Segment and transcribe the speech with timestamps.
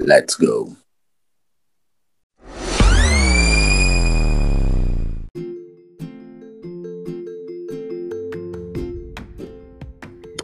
[0.00, 0.76] Let's go.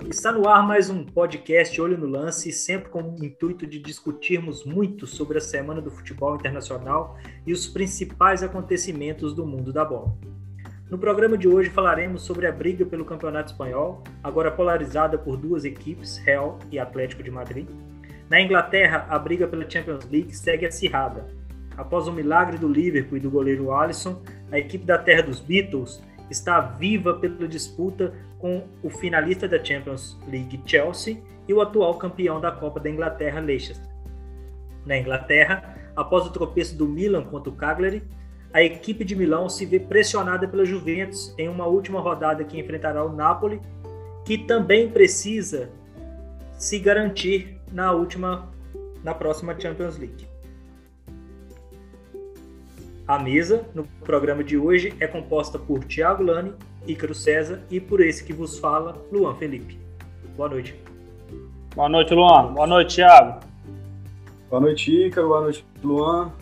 [0.08, 4.64] Está no ar mais um podcast Olho no Lance, sempre com o intuito de discutirmos
[4.64, 10.16] muito sobre a semana do futebol internacional e os principais acontecimentos do mundo da bola.
[10.88, 15.64] No programa de hoje falaremos sobre a briga pelo Campeonato Espanhol, agora polarizada por duas
[15.64, 17.66] equipes, Real e Atlético de Madrid.
[18.29, 21.27] Na Inglaterra, a briga pela Champions League segue acirrada.
[21.77, 26.03] Após o milagre do Liverpool e do goleiro Alisson, a equipe da terra dos Beatles
[26.31, 32.41] está viva pela disputa com o finalista da Champions League Chelsea e o atual campeão
[32.41, 33.77] da Copa da Inglaterra Leicester.
[34.84, 38.03] Na Inglaterra, após o tropeço do Milan contra o Cagliari,
[38.53, 43.05] a equipe de Milão se vê pressionada pela Juventus em uma última rodada que enfrentará
[43.05, 43.61] o Napoli,
[44.25, 45.70] que também precisa
[46.56, 48.48] se garantir na última
[49.05, 50.27] na próxima Champions League.
[53.06, 56.55] A mesa no programa de hoje é composta por Thiago Lani,
[56.87, 59.78] Ícaro César e por esse que vos fala, Luan Felipe.
[60.34, 60.75] Boa noite.
[61.75, 62.55] Boa noite, Luan.
[62.55, 63.41] Boa noite, Thiago.
[64.48, 65.28] Boa noite, Ícaro.
[65.28, 66.33] Boa noite, Luan.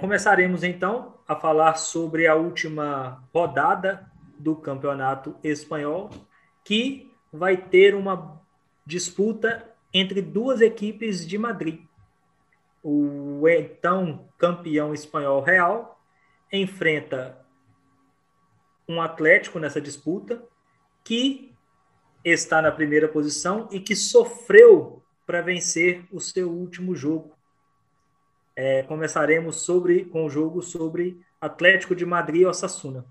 [0.00, 6.10] Começaremos então a falar sobre a última rodada do Campeonato Espanhol,
[6.64, 8.40] que vai ter uma
[8.86, 11.84] disputa entre duas equipes de Madrid.
[12.82, 16.00] O então campeão espanhol Real
[16.52, 17.38] enfrenta
[18.88, 20.42] um Atlético nessa disputa
[21.04, 21.54] que
[22.24, 27.32] está na primeira posição e que sofreu para vencer o seu último jogo
[28.60, 33.06] é, começaremos sobre, com o jogo sobre Atlético de Madrid e Osasuna.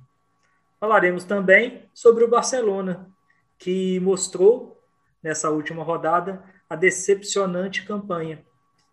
[0.79, 3.09] Falaremos também sobre o Barcelona,
[3.57, 4.79] que mostrou
[5.23, 8.45] nessa última rodada a decepcionante campanha,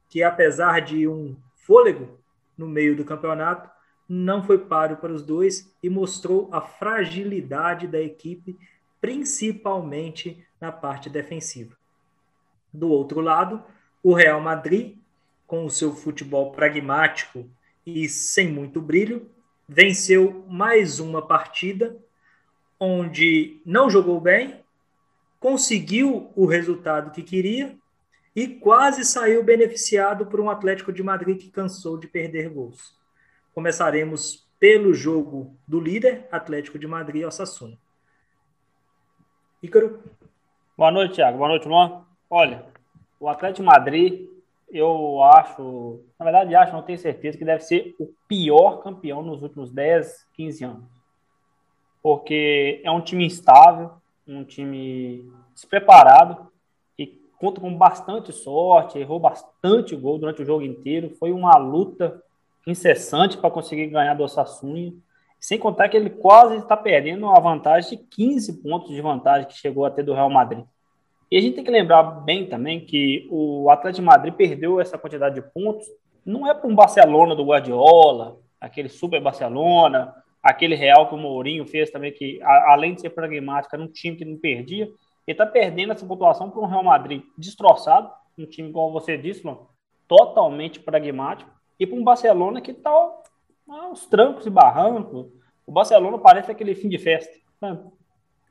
[0.08, 2.18] que apesar de um fôlego
[2.56, 3.70] no meio do campeonato,
[4.08, 8.56] não foi páreo para os dois e mostrou a fragilidade da equipe,
[8.98, 11.76] principalmente na parte defensiva.
[12.72, 13.62] Do outro lado,
[14.02, 14.96] o Real Madrid
[15.46, 17.48] com o seu futebol pragmático
[17.84, 19.30] e sem muito brilho,
[19.68, 21.96] venceu mais uma partida
[22.78, 24.60] onde não jogou bem,
[25.40, 27.76] conseguiu o resultado que queria
[28.34, 32.94] e quase saiu beneficiado por um Atlético de Madrid que cansou de perder gols.
[33.54, 37.78] Começaremos pelo jogo do líder, Atlético de Madrid e Osasuna.
[39.62, 40.02] Ícaro?
[40.76, 41.38] Boa noite, Thiago.
[41.38, 42.04] Boa noite, Luan.
[42.28, 42.66] Olha,
[43.18, 44.25] o Atlético de Madrid
[44.68, 49.42] eu acho, na verdade, acho, não tenho certeza, que deve ser o pior campeão nos
[49.42, 50.90] últimos 10, 15 anos.
[52.02, 53.90] Porque é um time instável,
[54.26, 56.50] um time despreparado,
[56.98, 57.06] e
[57.38, 61.14] conta com bastante sorte, errou bastante gol durante o jogo inteiro.
[61.16, 62.22] Foi uma luta
[62.66, 64.92] incessante para conseguir ganhar do Osasuna.
[65.38, 69.54] Sem contar que ele quase está perdendo a vantagem de 15 pontos de vantagem que
[69.54, 70.64] chegou a ter do Real Madrid.
[71.30, 74.96] E a gente tem que lembrar bem também que o Atlético de Madrid perdeu essa
[74.96, 75.86] quantidade de pontos,
[76.24, 81.66] não é para um Barcelona do Guardiola, aquele super Barcelona, aquele Real que o Mourinho
[81.66, 84.84] fez também, que além de ser pragmático, era um time que não perdia.
[84.84, 84.94] Ele
[85.26, 89.42] está perdendo essa pontuação para um Real Madrid destroçado, um time, como você disse,
[90.06, 92.90] totalmente pragmático, e para um Barcelona que está
[93.68, 95.26] aos trancos e barrancos.
[95.66, 97.32] O Barcelona parece aquele fim de festa.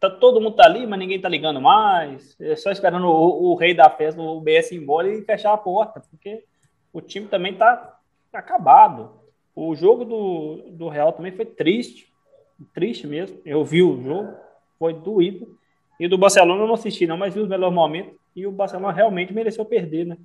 [0.10, 2.36] Tá, todo mundo tá ali, mas ninguém tá ligando mais.
[2.40, 5.58] É só esperando o, o rei da festa, o BS, ir embora e fechar a
[5.58, 6.44] porta, porque
[6.94, 7.98] o time também tá,
[8.34, 9.12] acabado.
[9.56, 12.08] O jogo do, do Real também foi triste,
[12.74, 13.40] triste mesmo.
[13.46, 14.34] Eu vi o jogo,
[14.78, 15.58] foi doído.
[16.00, 18.14] E do Barcelona eu não assisti, não, mas vi os melhores momentos.
[18.36, 20.18] E o Barcelona realmente mereceu perder, né?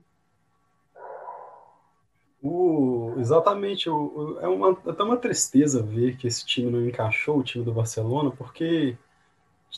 [3.21, 7.73] Exatamente, é uma, até uma tristeza ver que esse time não encaixou, o time do
[7.73, 8.97] Barcelona, porque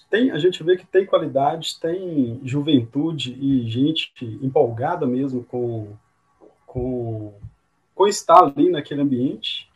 [0.09, 4.13] tem, a gente vê que tem qualidades, tem juventude e gente
[4.43, 5.89] empolgada mesmo com,
[6.67, 7.35] com,
[7.95, 9.71] com estar ali naquele ambiente,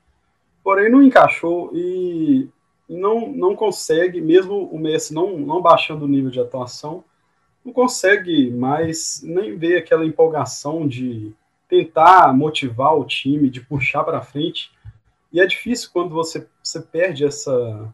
[0.62, 2.48] porém não encaixou e
[2.88, 7.04] não, não consegue, mesmo o Messi não, não baixando o nível de atuação,
[7.64, 11.34] não consegue mais nem ver aquela empolgação de
[11.68, 14.70] tentar motivar o time, de puxar para frente,
[15.32, 17.92] E é difícil quando você, você perde essa,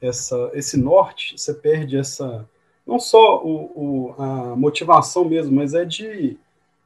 [0.00, 2.48] essa, esse norte, você perde essa.
[2.86, 6.38] Não só o, o a motivação mesmo, mas é de,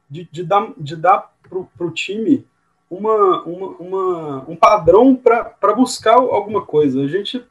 [0.09, 2.45] de, de dar, de dar para o time
[2.89, 7.01] uma, uma, uma, um padrão para buscar alguma coisa.
[7.01, 7.43] A gente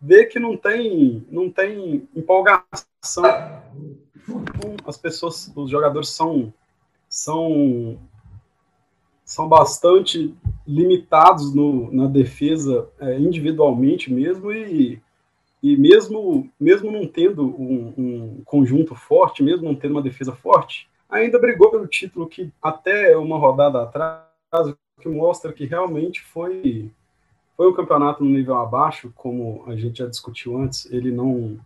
[0.00, 3.24] vê que não tem, não tem empolgação.
[4.86, 6.52] As pessoas, os jogadores são,
[7.08, 7.98] são,
[9.24, 10.34] são bastante
[10.66, 15.00] limitados no, na defesa é, individualmente mesmo e,
[15.62, 20.88] e mesmo, mesmo não tendo um, um, conjunto forte, mesmo não tendo uma defesa forte,
[21.08, 24.24] ainda brigou pelo título que até uma rodada atrás,
[25.00, 26.90] que mostra que realmente foi
[27.56, 31.58] foi um campeonato no nível abaixo, como a gente já discutiu antes, ele não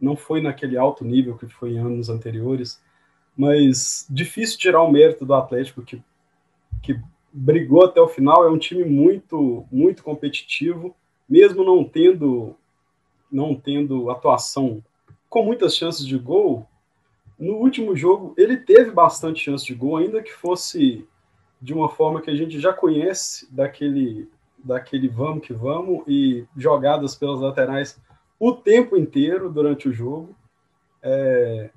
[0.00, 2.80] não foi naquele alto nível que foi em anos anteriores,
[3.36, 6.02] mas difícil tirar o mérito do Atlético que
[6.82, 7.00] que
[7.32, 10.94] brigou até o final, é um time muito muito competitivo,
[11.28, 12.54] mesmo não tendo
[13.30, 14.82] não tendo atuação
[15.28, 16.66] com muitas chances de gol,
[17.38, 21.06] no último jogo ele teve bastante chance de gol, ainda que fosse
[21.60, 24.28] de uma forma que a gente já conhece daquele
[24.58, 28.00] daquele vamos que vamos e jogadas pelas laterais
[28.38, 30.36] o tempo inteiro durante o jogo.
[31.02, 31.70] É,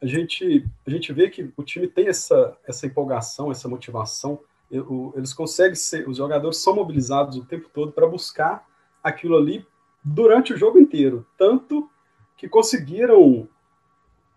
[0.00, 4.40] a, gente, a gente vê que o time tem essa, essa empolgação, essa motivação.
[4.70, 8.66] Eles conseguem ser, os jogadores são mobilizados o tempo todo para buscar
[9.02, 9.66] aquilo ali
[10.04, 11.26] durante o jogo inteiro.
[11.38, 11.88] Tanto
[12.36, 13.48] que conseguiram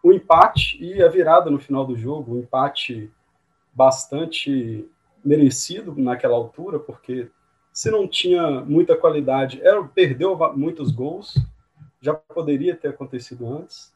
[0.04, 3.12] o empate e a virada no final do jogo, um empate
[3.74, 4.90] bastante
[5.24, 7.30] merecido naquela altura, porque
[7.72, 11.36] se não tinha muita qualidade, era, perdeu muitos gols,
[12.02, 13.94] já poderia ter acontecido antes.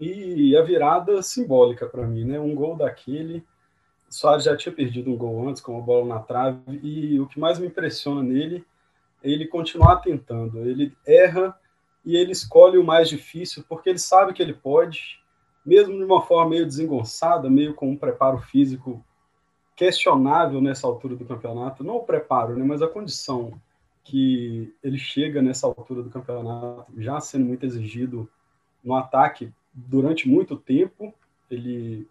[0.00, 2.38] E a virada simbólica para mim, né?
[2.38, 3.44] Um gol daquele.
[4.08, 7.38] Soares já tinha perdido um gol antes, com a bola na trave, e o que
[7.38, 8.64] mais me impressiona nele
[9.22, 10.58] é ele continuar tentando.
[10.66, 11.58] Ele erra
[12.04, 15.20] e ele escolhe o mais difícil, porque ele sabe que ele pode,
[15.64, 19.04] mesmo de uma forma meio desengonçada, meio com um preparo físico
[19.76, 23.52] questionável nessa altura do campeonato, não o preparo, né, mas a condição
[24.02, 28.28] que ele chega nessa altura do campeonato, já sendo muito exigido
[28.82, 31.12] no ataque durante muito tempo,
[31.50, 32.08] ele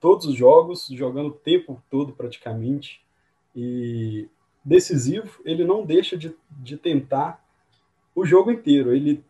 [0.00, 3.00] todos os jogos, jogando o tempo todo praticamente,
[3.54, 4.28] e
[4.64, 7.44] decisivo, ele não deixa de, de tentar
[8.14, 9.24] o jogo inteiro, ele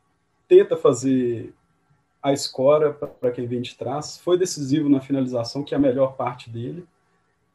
[0.47, 1.53] tenta fazer
[2.23, 6.17] a escora para quem vem de trás, foi decisivo na finalização, que é a melhor
[6.17, 6.85] parte dele,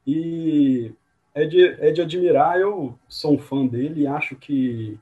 [0.06, 0.94] e
[1.33, 4.97] é de, é de admirar, eu sou um fã dele e acho que,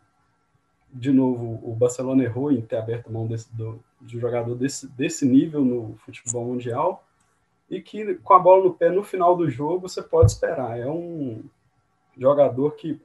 [0.92, 4.88] de novo, o Barcelona errou em ter aberto mão desse, do, de um jogador desse,
[4.88, 7.06] desse nível no futebol mundial
[7.71, 10.77] e que com a bola no pé no final do jogo você pode esperar.
[10.77, 11.41] É um
[12.18, 13.00] jogador que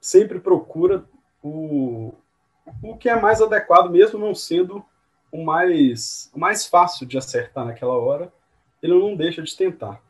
[0.00, 1.04] sempre procura
[1.40, 2.12] o,
[2.82, 4.84] o que é mais adequado, mesmo não sendo
[5.30, 8.32] o mais, o mais fácil de acertar naquela hora,
[8.82, 10.02] ele não deixa de tentar.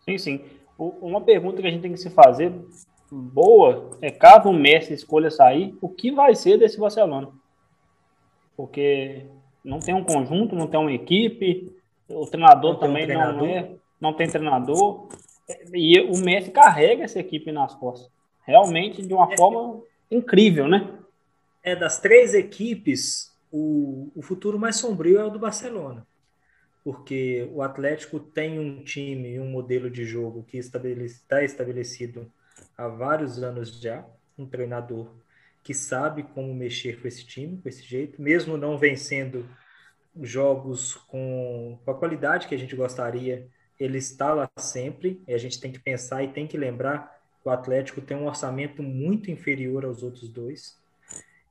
[0.00, 0.44] Sim, sim.
[0.76, 2.52] Uma pergunta que a gente tem que se fazer
[3.10, 7.30] boa é caso o Messi escolha sair, o que vai ser desse Barcelona?
[8.56, 9.26] Porque
[9.64, 11.72] não tem um conjunto, não tem uma equipe,
[12.08, 13.36] o treinador não também um treinador.
[13.36, 13.70] não é,
[14.00, 15.08] não tem treinador.
[15.72, 18.10] E o Messi carrega essa equipe nas costas.
[18.44, 19.36] Realmente de uma é.
[19.36, 19.80] forma
[20.10, 20.88] incrível, né?
[21.62, 26.06] É das três equipes, o, o futuro mais sombrio é o do Barcelona
[26.88, 32.32] porque o Atlético tem um time e um modelo de jogo que está estabelecido
[32.74, 34.06] há vários anos já,
[34.38, 35.06] um treinador
[35.68, 39.46] que sabe como mexer com esse time, com esse jeito, mesmo não vencendo
[40.18, 43.46] jogos com, com a qualidade que a gente gostaria,
[43.78, 47.46] ele está lá sempre, e a gente tem que pensar e tem que lembrar que
[47.46, 50.74] o Atlético tem um orçamento muito inferior aos outros dois,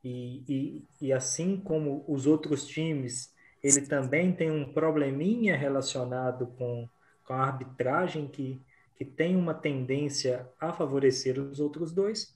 [0.03, 3.31] e, e, e assim como os outros times
[3.62, 6.89] ele também tem um probleminha relacionado com,
[7.24, 8.59] com a arbitragem que,
[8.97, 12.36] que tem uma tendência a favorecer os outros dois.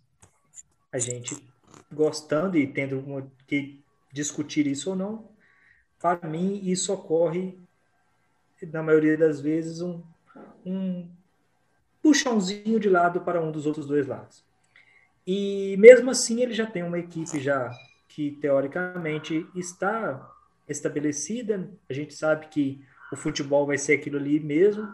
[0.92, 1.50] A gente
[1.92, 5.30] gostando e tendo que discutir isso ou não,
[6.00, 7.58] para mim isso ocorre
[8.62, 10.04] na maioria das vezes um,
[10.66, 11.10] um
[12.02, 14.44] puxãozinho de lado para um dos outros dois lados.
[15.26, 17.72] E mesmo assim ele já tem uma equipe já
[18.08, 20.30] que teoricamente está
[20.68, 24.94] estabelecida, a gente sabe que o futebol vai ser aquilo ali mesmo,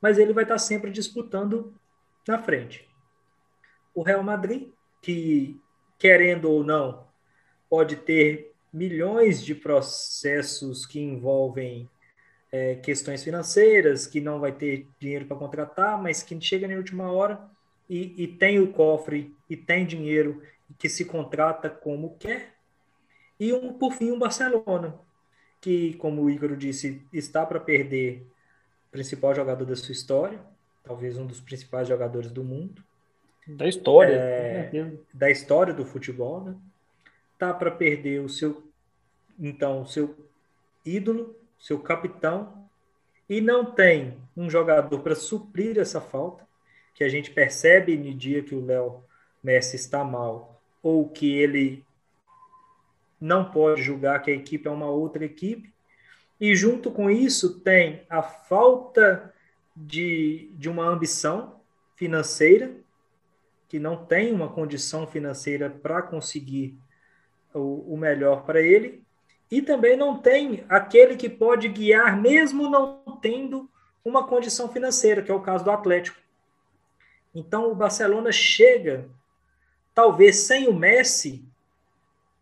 [0.00, 1.74] mas ele vai estar sempre disputando
[2.26, 2.88] na frente.
[3.94, 4.70] O Real Madrid,
[5.02, 5.60] que
[5.98, 7.06] querendo ou não,
[7.68, 11.88] pode ter milhões de processos que envolvem
[12.50, 17.10] é, questões financeiras, que não vai ter dinheiro para contratar, mas que chega na última
[17.10, 17.40] hora
[17.88, 20.42] e, e tem o cofre e tem dinheiro
[20.78, 22.54] que se contrata como quer.
[23.40, 24.98] E um, por fim, o Barcelona,
[25.60, 28.26] que, como o Igor disse, está para perder
[28.88, 30.40] o principal jogador da sua história,
[30.82, 32.82] talvez um dos principais jogadores do mundo.
[33.48, 34.14] Da história.
[34.14, 36.54] É, da história do futebol, né?
[37.38, 38.70] Tá para perder o seu,
[39.38, 40.14] então, o seu
[40.84, 42.68] ídolo, seu capitão,
[43.28, 46.46] e não tem um jogador para suprir essa falta,
[46.94, 49.04] que a gente percebe no dia que o Léo
[49.42, 51.84] Messi está mal, ou que ele
[53.20, 55.72] não pode julgar que a equipe é uma outra equipe.
[56.40, 59.32] E junto com isso tem a falta
[59.76, 61.60] de, de uma ambição
[61.96, 62.72] financeira,
[63.68, 66.76] que não tem uma condição financeira para conseguir
[67.52, 69.04] o, o melhor para ele,
[69.50, 73.70] e também não tem aquele que pode guiar, mesmo não tendo
[74.04, 76.18] uma condição financeira, que é o caso do Atlético.
[77.34, 79.08] Então o Barcelona chega,
[79.94, 81.44] talvez sem o Messi,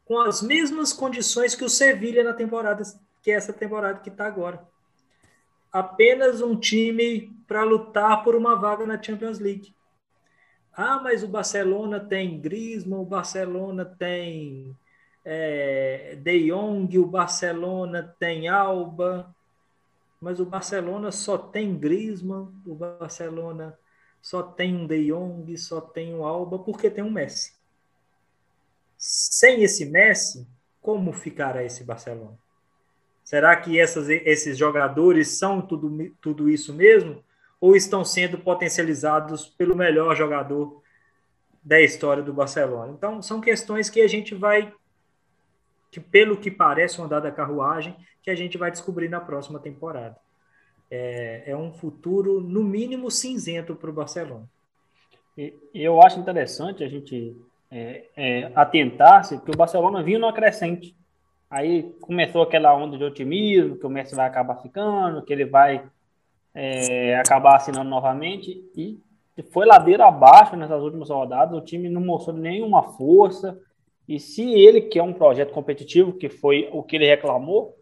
[0.04, 2.82] com as mesmas condições que o Sevilha na temporada,
[3.22, 4.66] que é essa temporada que está agora.
[5.72, 9.75] Apenas um time para lutar por uma vaga na Champions League.
[10.76, 14.76] Ah, mas o Barcelona tem Griezmann, o Barcelona tem
[15.24, 19.34] é, De Jong, o Barcelona tem Alba,
[20.20, 23.78] mas o Barcelona só tem Griezmann, o Barcelona
[24.20, 27.54] só tem um De Jong, só tem um Alba, porque tem um Messi.
[28.98, 30.46] Sem esse Messi,
[30.82, 32.38] como ficará esse Barcelona?
[33.24, 37.24] Será que essas, esses jogadores são tudo, tudo isso mesmo?
[37.60, 40.82] Ou estão sendo potencializados pelo melhor jogador
[41.62, 42.92] da história do Barcelona?
[42.92, 44.72] Então, são questões que a gente vai
[45.90, 50.16] que pelo que parece andar da carruagem, que a gente vai descobrir na próxima temporada.
[50.90, 54.46] É, é um futuro, no mínimo, cinzento para o Barcelona.
[55.72, 57.36] Eu acho interessante a gente
[57.70, 60.94] é, é, atentar-se que o Barcelona vinha numa crescente.
[61.48, 65.82] Aí começou aquela onda de otimismo, que o Messi vai acabar ficando, que ele vai
[66.56, 68.98] é, acabar assinando novamente, e
[69.52, 73.58] foi ladeira abaixo nessas últimas rodadas, o time não mostrou nenhuma força,
[74.08, 77.76] e se ele quer um projeto competitivo, que foi o que ele reclamou,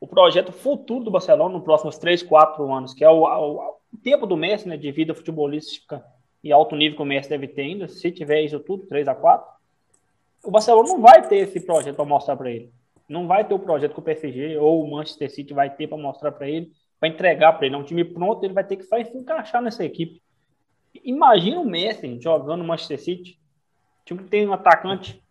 [0.00, 3.58] o projeto futuro do Barcelona nos próximos 3, 4 anos, que é o, o,
[3.92, 6.04] o tempo do Messi, né, de vida futebolística
[6.42, 9.14] e alto nível que o Messi deve ter ainda, se tiver isso tudo, 3 a
[9.14, 9.54] 4
[10.44, 12.70] o Barcelona não vai ter esse projeto para mostrar para ele.
[13.08, 15.96] Não vai ter o projeto que o PSG ou o Manchester City vai ter para
[15.96, 17.74] mostrar para ele, para entregar para ele.
[17.74, 20.22] É um time pronto, ele vai ter que só se encaixar nessa equipe.
[21.02, 23.38] Imagina o Messi jogando no Manchester City.
[24.04, 25.22] Tipo, tem um atacante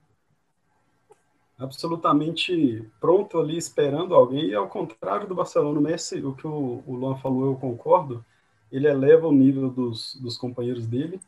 [1.58, 6.84] absolutamente pronto ali, esperando alguém, e ao contrário do Barcelona, o Messi, o que o,
[6.86, 8.26] o Luan falou, eu concordo,
[8.72, 11.20] ele eleva o nível dos, dos companheiros dele,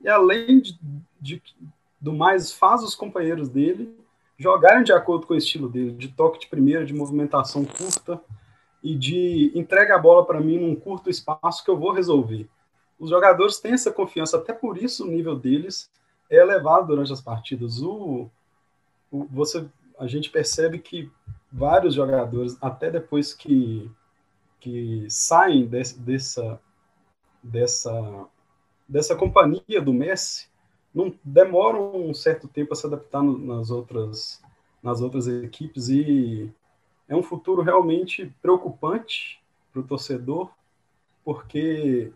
[0.00, 0.78] e além de,
[1.20, 1.42] de,
[2.00, 3.94] do mais, faz os companheiros dele
[4.36, 8.20] jogarem de acordo com o estilo dele, de toque de primeira, de movimentação curta,
[8.84, 12.46] e de entrega a bola para mim num curto espaço que eu vou resolver.
[13.00, 15.90] Os jogadores têm essa confiança, até por isso o nível deles
[16.30, 17.80] é elevado durante as partidas.
[17.80, 18.30] O,
[19.10, 19.66] o você
[19.98, 21.10] a gente percebe que
[21.50, 23.90] vários jogadores, até depois que,
[24.60, 26.60] que saem desse, dessa,
[27.42, 28.26] dessa,
[28.86, 30.48] dessa companhia do Messi,
[30.94, 34.42] não demoram um certo tempo a se adaptar no, nas, outras,
[34.82, 36.52] nas outras equipes e
[37.08, 39.42] é um futuro realmente preocupante
[39.72, 40.50] para o torcedor,
[41.24, 42.12] porque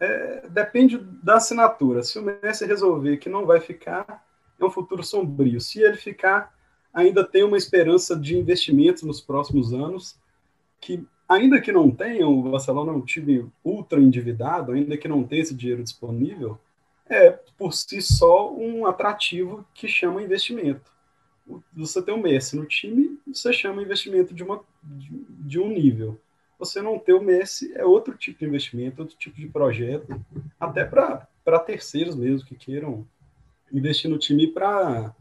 [0.00, 2.02] é, depende da assinatura.
[2.02, 4.24] Se o Messi resolver que não vai ficar,
[4.58, 5.60] é um futuro sombrio.
[5.60, 6.54] Se ele ficar,
[6.92, 10.16] ainda tem uma esperança de investimentos nos próximos anos,
[10.80, 15.24] que ainda que não tenha, o Barcelona é um time ultra endividado, ainda que não
[15.24, 16.58] tenha esse dinheiro disponível,
[17.08, 20.93] é por si só um atrativo que chama investimento.
[21.76, 26.18] Você tem o Messi no time, você chama investimento de, uma, de um nível.
[26.58, 30.20] Você não ter o Messi é outro tipo de investimento, outro tipo de projeto,
[30.58, 33.06] até para terceiros mesmo que queiram
[33.72, 35.14] investir no time para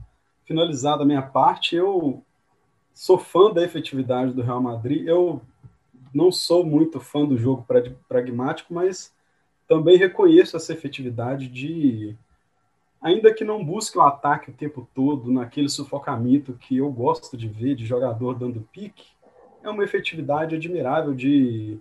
[0.45, 2.23] finalizada a minha parte, eu
[2.93, 5.07] sou fã da efetividade do Real Madrid.
[5.07, 5.41] Eu
[6.13, 7.65] não sou muito fã do jogo
[8.07, 9.13] pragmático, mas
[9.67, 12.15] também reconheço essa efetividade de,
[13.03, 17.49] ainda que não busque o ataque o tempo todo, naquele sufocamento que eu gosto de
[17.49, 19.07] ver de jogador dando pique,
[19.61, 21.77] é uma efetividade admirável de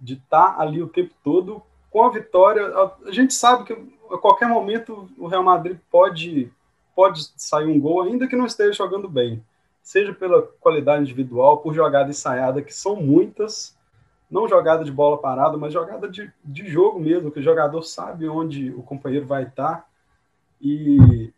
[0.00, 2.62] de estar tá ali o tempo todo com a vitória.
[3.04, 3.72] A gente sabe que
[4.12, 6.50] a qualquer momento o Real Madrid pode
[6.94, 9.44] pode sair um gol, ainda que não esteja jogando bem.
[9.82, 13.76] Seja pela qualidade individual, por jogada ensaiada, que são muitas,
[14.28, 18.28] não jogada de bola parada, mas jogada de, de jogo mesmo, que o jogador sabe
[18.28, 19.88] onde o companheiro vai estar
[20.60, 21.32] e,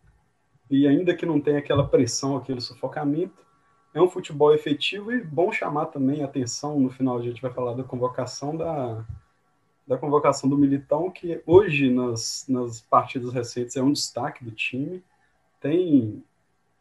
[0.70, 3.44] e ainda que não tenha aquela pressão, aquele sufocamento,
[3.92, 7.52] é um futebol efetivo e bom chamar também a atenção, no final a gente vai
[7.52, 9.04] falar da convocação da,
[9.86, 15.02] da convocação do Militão, que hoje nas, nas partidas recentes é um destaque do time,
[15.60, 16.22] tem,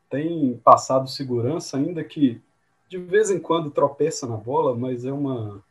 [0.10, 2.42] tem passado segurança, ainda que
[2.88, 5.64] de vez em quando tropeça na bola, mas é uma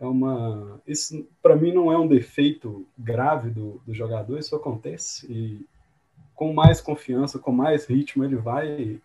[0.00, 5.30] é uma isso para mim não é um defeito grave do, do jogador, isso acontece.
[5.30, 5.66] E
[6.34, 9.00] com mais confiança, com mais ritmo ele vai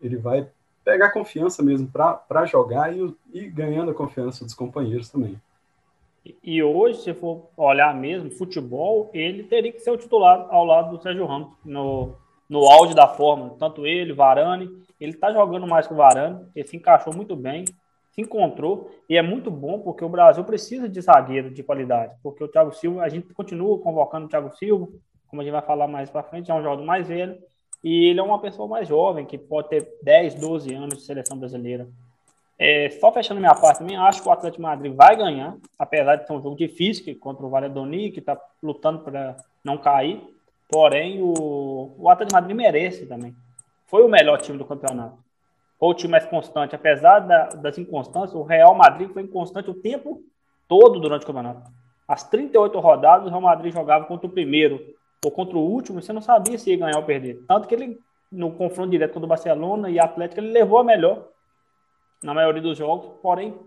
[0.00, 0.46] ele vai
[0.84, 5.40] pegar confiança mesmo para jogar e, e ganhando a confiança dos companheiros também.
[6.42, 10.96] E hoje, se for olhar mesmo, futebol, ele teria que ser o titular ao lado
[10.96, 12.14] do Sérgio Ramos, no,
[12.48, 13.54] no auge da forma.
[13.58, 14.68] Tanto ele, Varane,
[15.00, 17.64] ele está jogando mais que o Varane, ele se encaixou muito bem,
[18.10, 22.42] se encontrou, e é muito bom porque o Brasil precisa de zagueiro de qualidade, porque
[22.42, 24.88] o Thiago Silva, a gente continua convocando o Thiago Silva,
[25.28, 27.38] como a gente vai falar mais para frente, é um jogador mais velho,
[27.82, 31.38] e ele é uma pessoa mais jovem, que pode ter 10, 12 anos de seleção
[31.38, 31.88] brasileira.
[32.58, 36.26] É, só fechando minha parte também, acho que o Atlético Madrid vai ganhar, apesar de
[36.26, 40.22] ser um jogo difícil contra o Valladolid, que está lutando para não cair.
[40.68, 43.34] Porém, o, o Atlético Madrid merece também.
[43.86, 45.18] Foi o melhor time do campeonato.
[45.78, 46.74] Foi o time mais constante.
[46.74, 50.22] Apesar da, das inconstâncias, o Real Madrid foi inconstante o tempo
[50.66, 51.70] todo durante o campeonato.
[52.08, 54.80] As 38 rodadas, o Real Madrid jogava contra o primeiro
[55.24, 57.42] ou contra o último, você não sabia se ia ganhar ou perder.
[57.46, 57.98] Tanto que ele,
[58.30, 61.28] no confronto direto contra o Barcelona e Atlético, ele levou a melhor
[62.22, 63.58] na maioria dos jogos, porém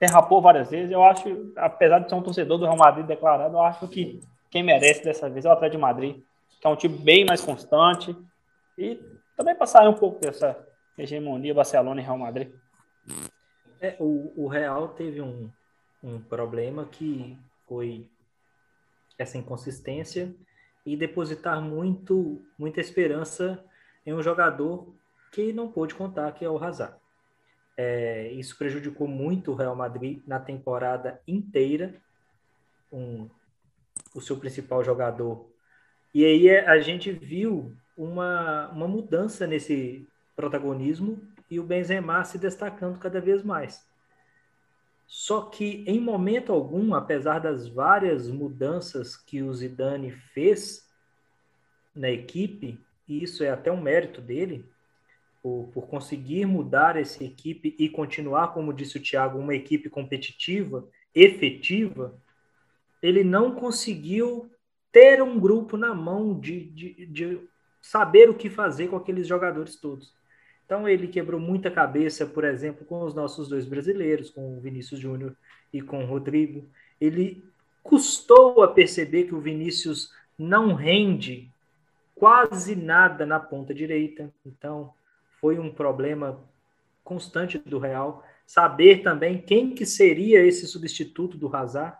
[0.00, 0.90] derrapou várias vezes.
[0.90, 4.62] Eu acho, apesar de ser um torcedor do Real Madrid declarado, eu acho que quem
[4.62, 6.22] merece dessa vez é o Atlético de Madrid,
[6.60, 8.16] que é um time bem mais constante
[8.76, 9.00] e
[9.36, 10.58] também para sair um pouco dessa
[10.96, 12.52] hegemonia Barcelona e Real Madrid.
[13.80, 15.50] É, o, o Real teve um,
[16.02, 18.06] um problema que foi
[19.18, 20.34] essa inconsistência
[20.84, 23.64] e depositar muito muita esperança
[24.04, 24.94] em um jogador
[25.30, 26.96] que não pôde contar, que é o Hazard.
[27.76, 31.94] É, isso prejudicou muito o Real Madrid na temporada inteira,
[32.92, 33.28] um,
[34.14, 35.48] o seu principal jogador.
[36.12, 42.38] E aí é, a gente viu uma, uma mudança nesse protagonismo e o Benzema se
[42.38, 43.86] destacando cada vez mais.
[45.14, 50.88] Só que em momento algum, apesar das várias mudanças que o Zidane fez
[51.94, 54.64] na equipe, e isso é até um mérito dele,
[55.42, 60.88] por, por conseguir mudar essa equipe e continuar, como disse o Thiago, uma equipe competitiva,
[61.14, 62.18] efetiva,
[63.02, 64.50] ele não conseguiu
[64.90, 67.48] ter um grupo na mão de, de, de
[67.82, 70.14] saber o que fazer com aqueles jogadores todos.
[70.72, 74.98] Então ele quebrou muita cabeça, por exemplo, com os nossos dois brasileiros, com o Vinícius
[74.98, 75.36] Júnior
[75.70, 76.66] e com o Rodrigo.
[76.98, 77.44] Ele
[77.82, 81.52] custou a perceber que o Vinícius não rende
[82.14, 84.32] quase nada na ponta direita.
[84.46, 84.94] Então
[85.42, 86.40] foi um problema
[87.04, 88.24] constante do Real.
[88.46, 91.98] Saber também quem que seria esse substituto do Hazard,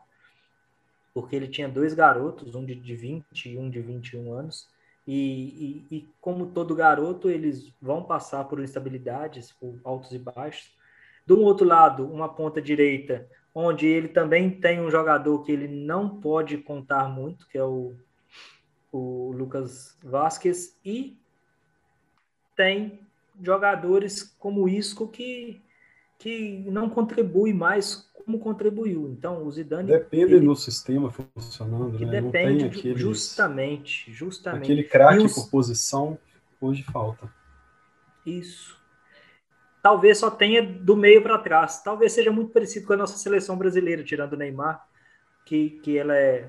[1.13, 4.67] porque ele tinha dois garotos, um de, de 20 e um de 21 anos,
[5.07, 10.77] e, e, e, como todo garoto, eles vão passar por instabilidades, por altos e baixos.
[11.27, 16.21] Do outro lado, uma ponta direita, onde ele também tem um jogador que ele não
[16.21, 17.97] pode contar muito, que é o,
[18.91, 21.19] o Lucas Vasquez, e
[22.57, 23.01] tem
[23.41, 25.61] jogadores como Isco que,
[26.23, 29.09] que não contribui mais como contribuiu.
[29.09, 29.89] Então, o Zidane.
[29.89, 32.23] Depende ele, do sistema funcionando, que né?
[32.23, 34.63] Depende aqueles, justamente, justamente.
[34.63, 35.35] Aquele craque os...
[35.35, 36.17] por posição,
[36.61, 37.29] hoje falta.
[38.25, 38.81] Isso.
[39.83, 41.83] Talvez só tenha do meio para trás.
[41.83, 44.87] Talvez seja muito parecido com a nossa seleção brasileira, tirando o Neymar,
[45.45, 46.49] que, que ela é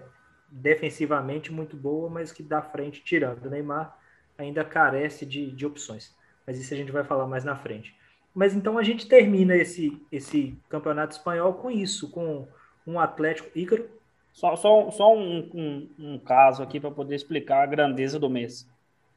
[0.52, 3.98] defensivamente muito boa, mas que da frente, tirando o Neymar,
[4.38, 6.16] ainda carece de, de opções.
[6.46, 8.03] Mas isso a gente vai falar mais na frente.
[8.34, 12.48] Mas então a gente termina esse, esse campeonato espanhol com isso, com
[12.86, 13.88] um Atlético Ícaro.
[14.32, 18.68] Só, só, só um, um, um caso aqui para poder explicar a grandeza do mês.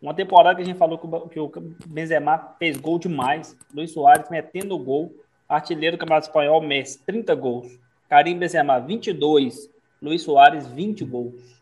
[0.00, 1.06] Uma temporada que a gente falou que
[1.40, 5.14] o, que o Benzema fez gol demais, Luiz Soares metendo gol,
[5.48, 7.78] artilheiro do Campeonato Espanhol, Messi, 30 gols.
[8.08, 9.70] Karim Benzema, 22.
[10.02, 11.56] Luiz Soares, 20 gols.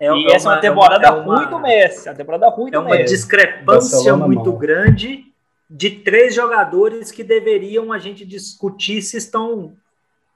[0.00, 2.08] É, e é essa uma, é uma temporada é uma, ruim do Messi.
[2.08, 3.14] A temporada ruim do É uma Messi.
[3.14, 4.58] discrepância muito mal.
[4.58, 5.31] grande
[5.74, 9.74] de três jogadores que deveriam a gente discutir se estão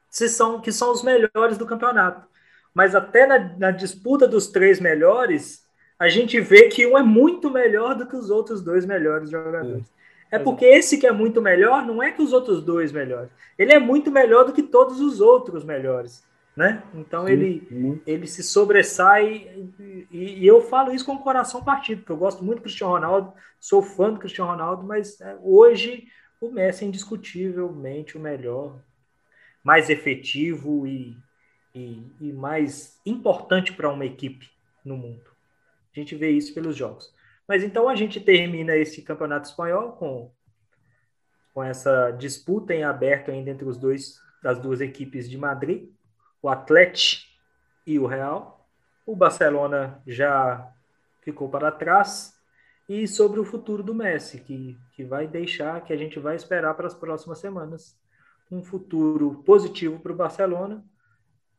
[0.08, 2.26] se são que são os melhores do campeonato.
[2.72, 5.62] Mas até na, na, disputa dos três melhores,
[5.98, 9.84] a gente vê que um é muito melhor do que os outros dois melhores jogadores.
[10.30, 13.30] É, É porque esse que é muito melhor, não é que os outros dois melhores.
[13.58, 16.24] Ele é muito melhor do que todos os outros melhores,
[16.56, 16.82] né?
[16.94, 17.32] Então Sim.
[17.32, 19.66] ele, ele se sobressai
[20.10, 22.94] e, e, eu falo isso com o coração partido, porque eu gosto muito do Cristiano
[22.94, 26.08] Ronaldo, sou fã do Cristiano Ronaldo, mas é, hoje
[26.40, 28.80] o Messi é indiscutivelmente o melhor,
[29.62, 31.16] mais efetivo e,
[31.74, 34.48] e, e mais importante para uma equipe
[34.82, 35.30] no mundo.
[35.94, 37.14] A gente vê isso pelos jogos.
[37.46, 40.30] Mas então a gente termina esse campeonato espanhol com,
[41.52, 45.88] com essa disputa em aberto ainda entre os dois das duas equipes de Madrid,
[46.42, 47.24] o Atlético
[47.86, 48.66] e o Real.
[49.04, 50.70] O Barcelona já
[51.22, 52.34] ficou para trás.
[52.88, 56.74] E sobre o futuro do Messi, que, que vai deixar, que a gente vai esperar
[56.74, 57.96] para as próximas semanas.
[58.50, 60.84] Um futuro positivo para o Barcelona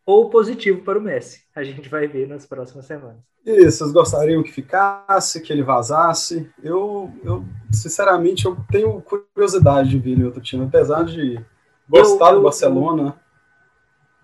[0.06, 1.44] ou positivo para o Messi.
[1.54, 3.20] A gente vai ver nas próximas semanas.
[3.46, 6.50] E vocês gostariam que ficasse, que ele vazasse?
[6.64, 11.44] Eu, eu sinceramente, eu tenho curiosidade de ver ele em outro time, apesar de
[11.90, 13.20] gostar eu, do Barcelona.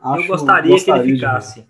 [0.03, 1.67] Eu, eu gostaria, gostaria, que ele ficasse.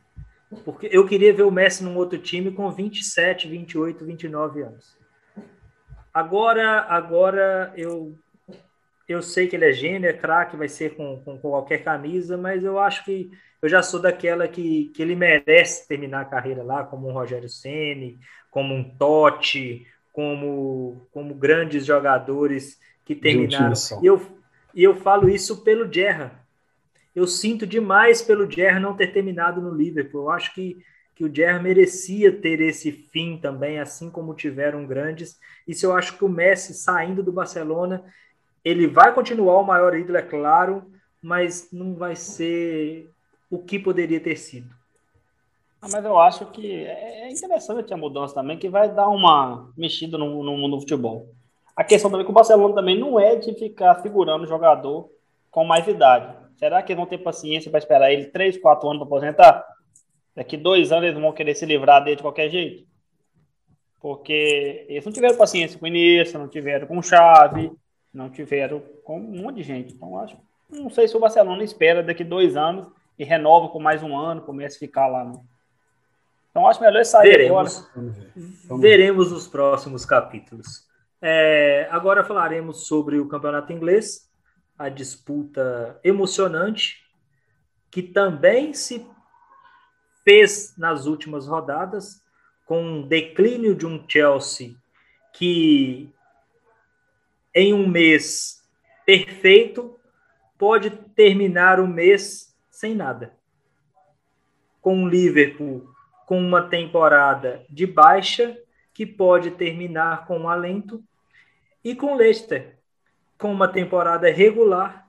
[0.63, 4.97] Porque eu queria ver o Messi num outro time com 27, 28, 29 anos.
[6.13, 8.15] Agora, agora eu
[9.07, 12.37] eu sei que ele é gênio, é craque, vai ser com, com, com, qualquer camisa,
[12.37, 13.29] mas eu acho que
[13.61, 17.49] eu já sou daquela que, que ele merece terminar a carreira lá, como um Rogério
[17.49, 18.19] Ceni,
[18.49, 23.73] como um Totti, como, como grandes jogadores que terminaram.
[24.01, 24.21] E eu,
[24.73, 26.42] e eu falo isso pelo Gerra.
[27.15, 30.23] Eu sinto demais pelo Gerra não ter terminado no Liverpool.
[30.23, 30.77] Eu acho que,
[31.15, 35.37] que o Gerra merecia ter esse fim também, assim como tiveram grandes.
[35.67, 38.03] Isso eu acho que o Messi saindo do Barcelona
[38.63, 40.85] ele vai continuar o maior ídolo, é claro,
[41.21, 43.09] mas não vai ser
[43.51, 44.73] o que poderia ter sido.
[45.81, 50.17] Ah, mas eu acho que é interessante a mudança também, que vai dar uma mexida
[50.17, 51.27] no, no, no futebol.
[51.75, 55.09] A questão também é que o Barcelona também não é de ficar figurando jogador
[55.51, 56.42] com mais idade.
[56.63, 59.67] Será que eles vão ter paciência para esperar ele 3, 4 anos para aposentar?
[60.33, 62.87] Daqui dois anos eles vão querer se livrar dele de qualquer jeito?
[63.99, 67.69] Porque eles não tiveram paciência com o Iniesta, não tiveram com o Xavi,
[68.13, 69.93] não tiveram com um monte de gente.
[69.93, 70.37] Então, acho,
[70.69, 72.87] não sei se o Barcelona espera daqui dois anos
[73.19, 75.25] e renova com mais um ano, começa a ficar lá.
[75.25, 75.33] Né?
[76.49, 77.89] Então, acho melhor sair Veremos.
[77.93, 78.79] agora.
[78.79, 80.87] Veremos os próximos capítulos.
[81.21, 84.31] É, agora falaremos sobre o campeonato inglês,
[84.83, 87.05] a disputa emocionante,
[87.89, 89.07] que também se
[90.25, 92.21] fez nas últimas rodadas,
[92.65, 94.75] com um declínio de um Chelsea
[95.33, 96.09] que
[97.55, 98.61] em um mês
[99.05, 99.97] perfeito
[100.57, 103.37] pode terminar o mês sem nada.
[104.81, 105.89] Com o Liverpool
[106.25, 108.57] com uma temporada de baixa
[108.93, 111.01] que pode terminar com um alento
[111.83, 112.82] e com Leicester
[113.43, 115.05] com uma temporada regular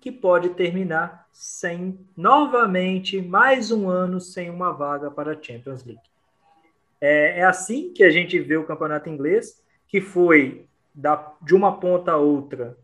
[0.00, 6.00] que pode terminar sem novamente mais um ano sem uma vaga para a Champions League.
[7.00, 11.80] É, é assim que a gente vê o campeonato inglês, que foi da, de uma
[11.80, 12.78] ponta a outra,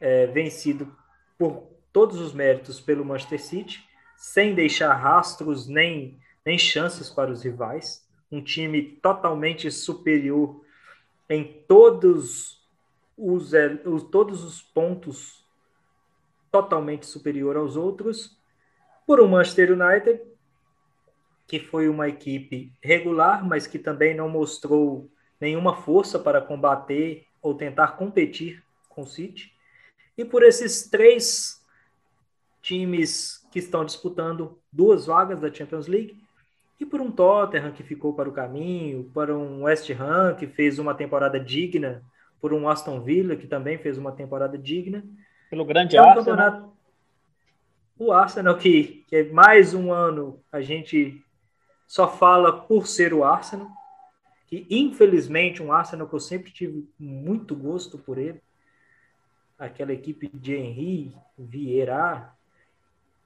[0.00, 0.92] é, vencido
[1.38, 7.44] por todos os méritos pelo Manchester City, sem deixar rastros nem, nem chances para os
[7.44, 8.04] rivais.
[8.32, 10.60] Um time totalmente superior
[11.30, 12.63] em todos
[13.16, 13.52] os,
[13.84, 15.44] os, todos os pontos,
[16.50, 18.38] totalmente superior aos outros,
[19.06, 20.20] por um Manchester United,
[21.46, 27.54] que foi uma equipe regular, mas que também não mostrou nenhuma força para combater ou
[27.54, 29.52] tentar competir com o City.
[30.16, 31.62] E por esses três
[32.62, 36.24] times que estão disputando duas vagas da Champions League,
[36.80, 40.78] e por um Tottenham que ficou para o caminho, para um West Ham que fez
[40.78, 42.02] uma temporada digna,
[42.44, 45.02] por um Aston Villa que também fez uma temporada digna.
[45.48, 46.24] Pelo grande é um Arsenal.
[46.24, 46.76] Campeonato...
[47.98, 51.24] O Arsenal que, que é mais um ano a gente
[51.86, 53.66] só fala por ser o Arsenal,
[54.46, 58.42] que infelizmente um Arsenal que eu sempre tive muito gosto por ele,
[59.58, 62.30] aquela equipe de Henry, Vieira,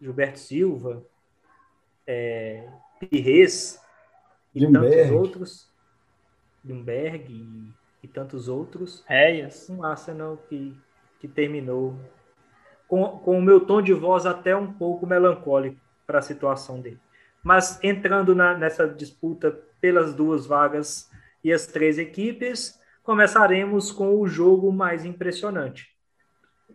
[0.01, 1.05] Gilberto Silva,
[2.07, 2.69] é,
[3.01, 3.81] Pires
[4.55, 5.69] e tantos outros,
[6.65, 9.05] Lumberg e, tantos outros.
[9.07, 9.69] Réias.
[9.69, 10.77] Um Arsenal que,
[11.21, 11.99] que terminou
[12.87, 17.01] com, com o meu tom de voz até um pouco melancólico para a situação dele.
[17.43, 21.11] Mas entrando na, nessa disputa pelas duas vagas
[21.45, 25.95] e as três equipes, começaremos com o jogo mais impressionante.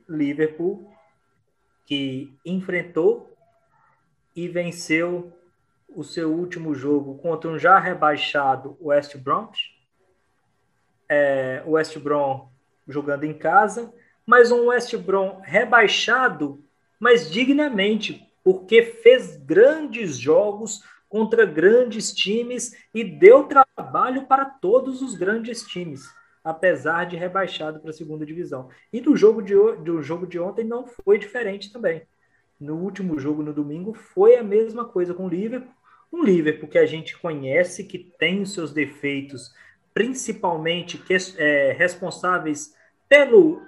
[0.08, 0.92] Liverpool,
[1.86, 3.36] que enfrentou
[4.36, 5.32] e venceu
[5.96, 9.52] o seu último jogo contra um já rebaixado West Brom.
[11.15, 12.49] É, o West Brom
[12.88, 13.93] jogando em casa,
[14.26, 16.63] mas um West Brom rebaixado,
[16.99, 25.13] mas dignamente, porque fez grandes jogos contra grandes times e deu trabalho para todos os
[25.13, 26.10] grandes times,
[26.43, 28.69] apesar de rebaixado para a segunda divisão.
[28.91, 32.02] E do jogo de, do jogo de ontem não foi diferente também.
[32.60, 35.71] No último jogo, no domingo, foi a mesma coisa com o Liverpool.
[36.12, 39.52] Um Liverpool que a gente conhece, que tem os seus defeitos,
[39.94, 42.74] principalmente que, é, responsáveis
[43.08, 43.62] pela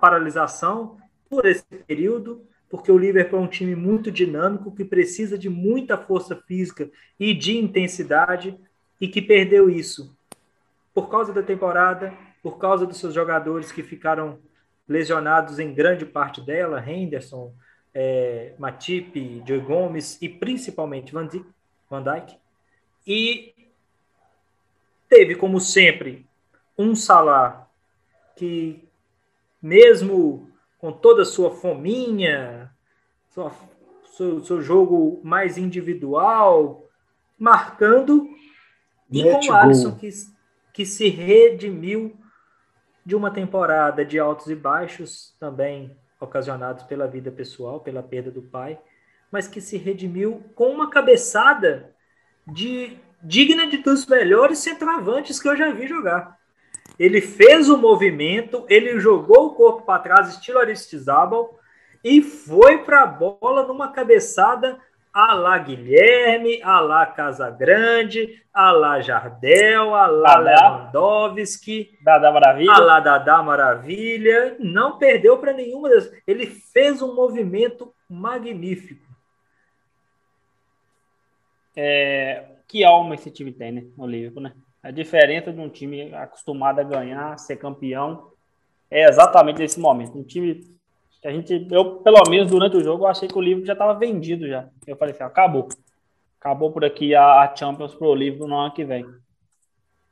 [0.00, 5.48] paralisação, por esse período, porque o Liverpool é um time muito dinâmico, que precisa de
[5.48, 8.58] muita força física e de intensidade,
[9.00, 10.16] e que perdeu isso
[10.92, 12.12] por causa da temporada,
[12.42, 14.38] por causa dos seus jogadores que ficaram
[14.88, 17.52] lesionados em grande parte dela, Henderson,
[17.94, 21.46] é, Matip, Joe Gomes e principalmente Van Dijk,
[21.88, 22.36] Van Dijk.
[23.06, 23.54] E
[25.08, 26.26] teve, como sempre,
[26.76, 27.68] um Salah
[28.36, 28.88] que,
[29.60, 32.72] mesmo com toda a sua fominha,
[33.30, 33.52] sua,
[34.16, 36.88] seu, seu jogo mais individual,
[37.38, 38.28] marcando,
[39.10, 40.08] e com o Alisson que,
[40.72, 42.16] que se redimiu
[43.04, 48.42] de uma temporada de altos e baixos, também ocasionados pela vida pessoal, pela perda do
[48.42, 48.78] pai,
[49.30, 51.94] mas que se redimiu com uma cabeçada
[52.46, 56.38] de digna de dos melhores centroavantes que eu já vi jogar.
[56.98, 61.58] Ele fez o movimento, ele jogou o corpo para trás, estilo Aristizábal,
[62.02, 64.78] e foi para a bola numa cabeçada
[65.12, 72.72] a lá Guilherme, a lá Casagrande, a lá Jardel, a lá Lewandowski, Dada Maravilha.
[72.72, 74.56] a lá Dada Maravilha.
[74.60, 76.12] Não perdeu para nenhuma das.
[76.26, 79.06] Ele fez um movimento magnífico.
[81.74, 83.86] É, que alma esse time tem, né?
[83.96, 84.52] No Liverpool, né?
[84.82, 88.30] A diferença de um time acostumado a ganhar, ser campeão,
[88.90, 90.16] é exatamente nesse momento.
[90.16, 90.60] Um time
[91.20, 93.72] que a gente, eu pelo menos durante o jogo, eu achei que o livro já
[93.72, 94.68] estava vendido já.
[94.86, 95.68] Eu falei assim, acabou.
[96.38, 99.04] Acabou por aqui a, a Champions pro livro no ano que vem.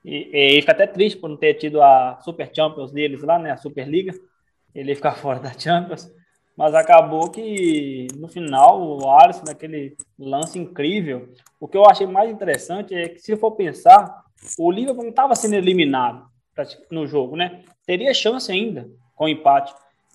[0.05, 3.53] E, e fica até triste por não ter tido a Super Champions deles lá, né?
[3.53, 4.13] A Superliga.
[4.75, 6.11] Ele ficar fora da Champions.
[6.57, 11.29] Mas acabou que no final o Alisson, naquele lance incrível,
[11.61, 14.25] o que eu achei mais interessante é que se for pensar,
[14.59, 16.27] o Liverpool não estava sendo eliminado
[16.91, 17.63] no jogo, né?
[17.85, 19.75] Teria chance ainda com empate.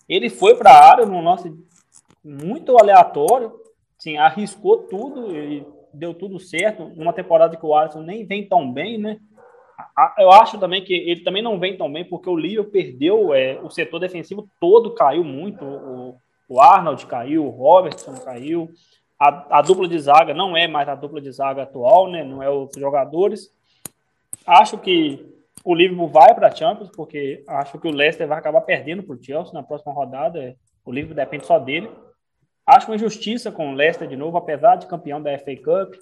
[0.09, 1.53] Ele foi para a área num lance
[2.23, 3.53] muito aleatório,
[3.97, 6.91] assim, arriscou tudo e deu tudo certo.
[6.95, 9.19] Numa temporada que o Alisson nem vem tão bem, né?
[10.17, 13.59] Eu acho também que ele também não vem tão bem porque o Liverpool perdeu é,
[13.61, 15.63] o setor defensivo todo caiu muito.
[15.63, 16.17] O,
[16.51, 18.69] o Arnold caiu, o Robertson caiu.
[19.17, 22.25] A, a, dupla de zaga não é mais a dupla de zaga atual, né?
[22.25, 23.49] Não é os jogadores.
[24.45, 25.25] Acho que
[25.63, 29.15] o Liverpool vai para a Champions, porque acho que o Leicester vai acabar perdendo para
[29.15, 30.53] o Chelsea na próxima rodada.
[30.83, 31.89] O Liverpool depende só dele.
[32.67, 35.95] Acho uma injustiça com o Leicester de novo, apesar de campeão da FA Cup.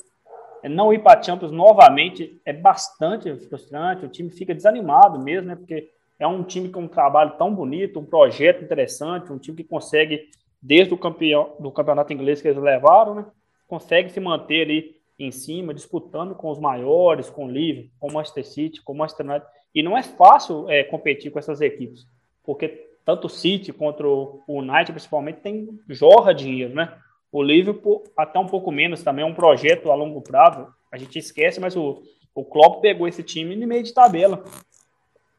[0.64, 4.04] Não ir para a Champions novamente é bastante frustrante.
[4.04, 5.56] O time fica desanimado mesmo, né?
[5.56, 9.64] Porque é um time com um trabalho tão bonito, um projeto interessante, um time que
[9.64, 10.30] consegue,
[10.62, 13.26] desde o campeão, do campeonato inglês que eles levaram, né?
[13.67, 18.13] Consegue se manter ali em cima, disputando com os maiores, com o Liverpool, com o
[18.13, 19.48] Manchester City, com o Manchester United.
[19.76, 22.08] E não é fácil é, competir com essas equipes,
[22.43, 26.95] porque tanto o City contra o United, principalmente, tem jorra dinheiro, né?
[27.32, 30.67] O Liverpool, até um pouco menos, também é um projeto a longo prazo.
[30.91, 32.02] A gente esquece, mas o,
[32.34, 34.43] o Klopp pegou esse time no meio de tabela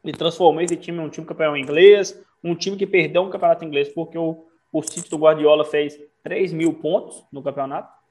[0.03, 3.65] e transformou esse time em um time campeão inglês, um time que perdeu um campeonato
[3.65, 8.01] inglês porque o, o City do Guardiola fez 3 mil pontos no campeonato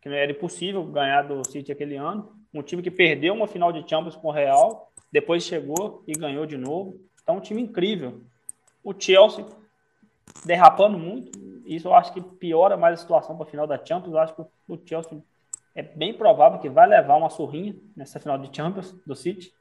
[0.00, 2.32] que não era impossível ganhar do City aquele ano.
[2.52, 6.46] Um time que perdeu uma final de Champions com o Real, depois chegou e ganhou
[6.46, 6.98] de novo.
[7.22, 8.20] Então, um time incrível.
[8.82, 9.44] O Chelsea
[10.44, 11.30] derrapando muito,
[11.66, 14.12] isso eu acho que piora mais a situação para a final da Champions.
[14.12, 15.22] Eu acho que o Chelsea
[15.74, 19.52] é bem provável que vai levar uma surrinha nessa final de Champions do City.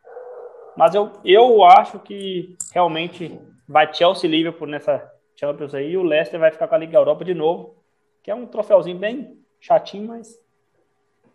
[0.77, 6.03] Mas eu, eu acho que realmente vai Chelsea e Liverpool nessa Champions aí e o
[6.03, 7.75] Leicester vai ficar com a Liga Europa de novo,
[8.21, 10.37] que é um troféuzinho bem chatinho, mas.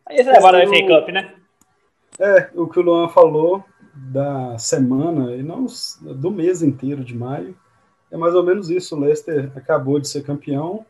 [0.05, 1.35] Aí eles levaram a FA Cup, né?
[2.19, 3.65] É, o que o Luan falou
[3.95, 5.67] da semana, e não
[6.01, 7.57] do mês inteiro de maio,
[8.11, 8.95] é mais ou menos isso.
[8.95, 10.85] O Leicester acabou de ser campeão,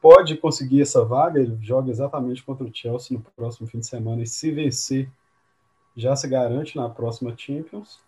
[0.00, 4.22] pode conseguir essa vaga, ele joga exatamente contra o Chelsea no próximo fim de semana,
[4.22, 5.10] e se vencer,
[5.96, 8.00] já se garante na próxima Champions.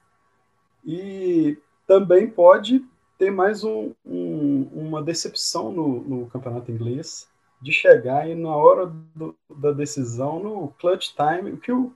[0.85, 2.85] E também pode
[3.19, 7.29] ter mais um, um, uma decepção no, no campeonato inglês,
[7.61, 11.93] de chegar e na hora do, da decisão, no clutch time, que o,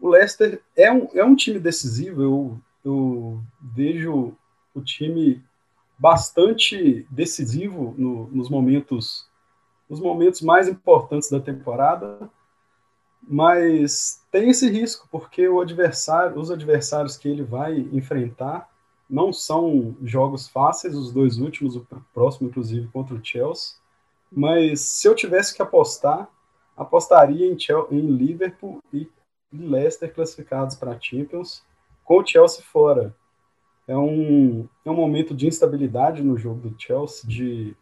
[0.00, 4.36] o Leicester é um, é um time decisivo, eu, eu vejo
[4.74, 5.42] o time
[5.98, 9.26] bastante decisivo no, nos momentos
[9.88, 12.28] nos momentos mais importantes da temporada,
[13.22, 18.68] mas tem esse risco porque o adversário, os adversários que ele vai enfrentar
[19.08, 23.76] não são jogos fáceis, os dois últimos, o próximo inclusive contra o Chelsea.
[24.30, 26.28] Mas se eu tivesse que apostar,
[26.76, 29.08] apostaria em, Chelsea, em Liverpool e
[29.52, 31.64] Leicester classificados para a Champions,
[32.04, 33.14] com o Chelsea fora.
[33.86, 37.76] É um, é um momento de instabilidade no jogo do Chelsea, de,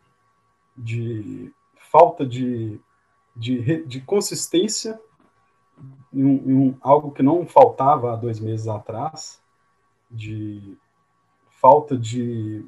[0.76, 1.50] de
[1.90, 2.78] falta de,
[3.34, 5.00] de, de consistência,
[6.12, 9.40] em, um, em um, algo que não faltava há dois meses atrás,
[10.10, 10.76] de
[11.64, 12.62] falta de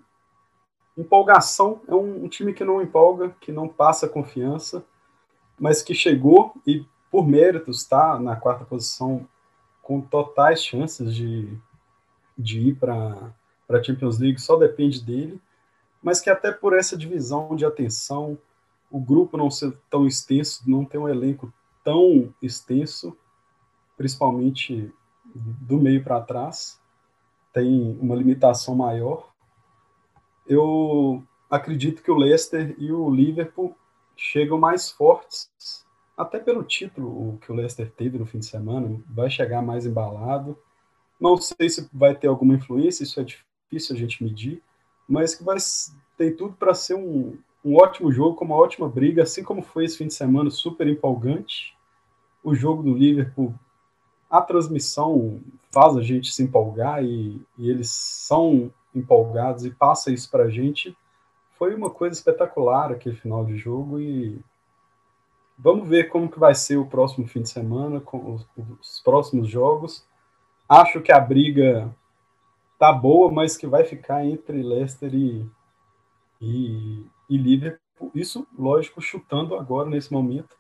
[0.97, 1.83] empolgação.
[1.87, 4.83] É um, um time que não empolga, que não passa confiança,
[5.61, 9.29] mas que chegou e, por méritos, está na quarta posição
[9.83, 11.47] com totais chances de,
[12.39, 13.35] de ir para
[13.69, 15.39] a Champions League, só depende dele,
[16.03, 18.39] mas que até por essa divisão de atenção,
[18.91, 21.53] o grupo não ser tão extenso, não ter um elenco
[21.85, 23.15] tão extenso,
[23.95, 24.91] principalmente
[25.35, 26.81] do meio para trás,
[27.57, 29.33] tem uma limitação maior.
[30.47, 33.75] Eu acredito que o Leicester e o Liverpool
[34.14, 35.49] chegam mais fortes,
[36.14, 40.59] até pelo título que o Leicester teve no fim de semana, vai chegar mais embalado.
[41.19, 44.62] Não sei se vai ter alguma influência, isso é difícil a gente medir,
[45.09, 45.57] mas que vai
[46.19, 49.87] tem tudo para ser um, um ótimo jogo, com uma ótima briga, assim como foi
[49.87, 51.75] esse fim de semana, super empolgante.
[52.45, 53.55] O jogo do Liverpool,
[54.31, 55.41] a transmissão
[55.73, 60.51] faz a gente se empolgar e, e eles são empolgados e passa isso para a
[60.51, 60.97] gente.
[61.59, 64.39] Foi uma coisa espetacular aquele final de jogo e
[65.59, 68.47] vamos ver como que vai ser o próximo fim de semana, com os,
[68.81, 70.05] os próximos jogos.
[70.69, 71.95] Acho que a briga
[72.79, 75.47] tá boa, mas que vai ficar entre Leicester e,
[76.41, 78.11] e, e Liverpool.
[78.15, 80.57] Isso, lógico, chutando agora nesse momento,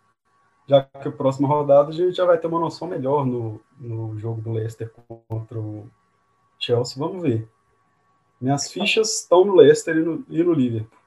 [0.66, 4.18] já que a próxima rodada a gente já vai ter uma noção melhor no, no
[4.18, 4.90] jogo do Leicester
[5.28, 5.86] contra o
[6.58, 6.98] Chelsea.
[6.98, 7.48] Vamos ver.
[8.40, 10.98] Minhas fichas estão no Leicester e no, e no Liverpool.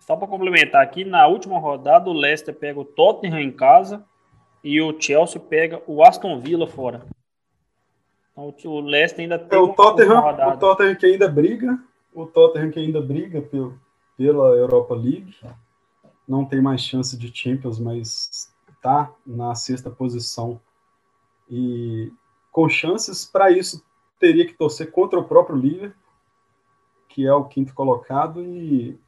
[0.00, 4.04] Só para complementar aqui, na última rodada o Leicester pega o Tottenham em casa
[4.64, 7.04] e o Chelsea pega o Aston Villa fora.
[8.32, 11.78] Então o Leicester ainda tem é, o Tottenham, o Tottenham que ainda briga,
[12.14, 13.78] o Tottenham que ainda briga pelo,
[14.16, 15.34] pela Europa League.
[16.28, 20.60] Não tem mais chance de Champions, mas está na sexta posição.
[21.50, 22.12] E
[22.52, 23.82] com chances para isso
[24.20, 25.96] teria que torcer contra o próprio Liverpool,
[27.08, 28.98] que é o quinto colocado, e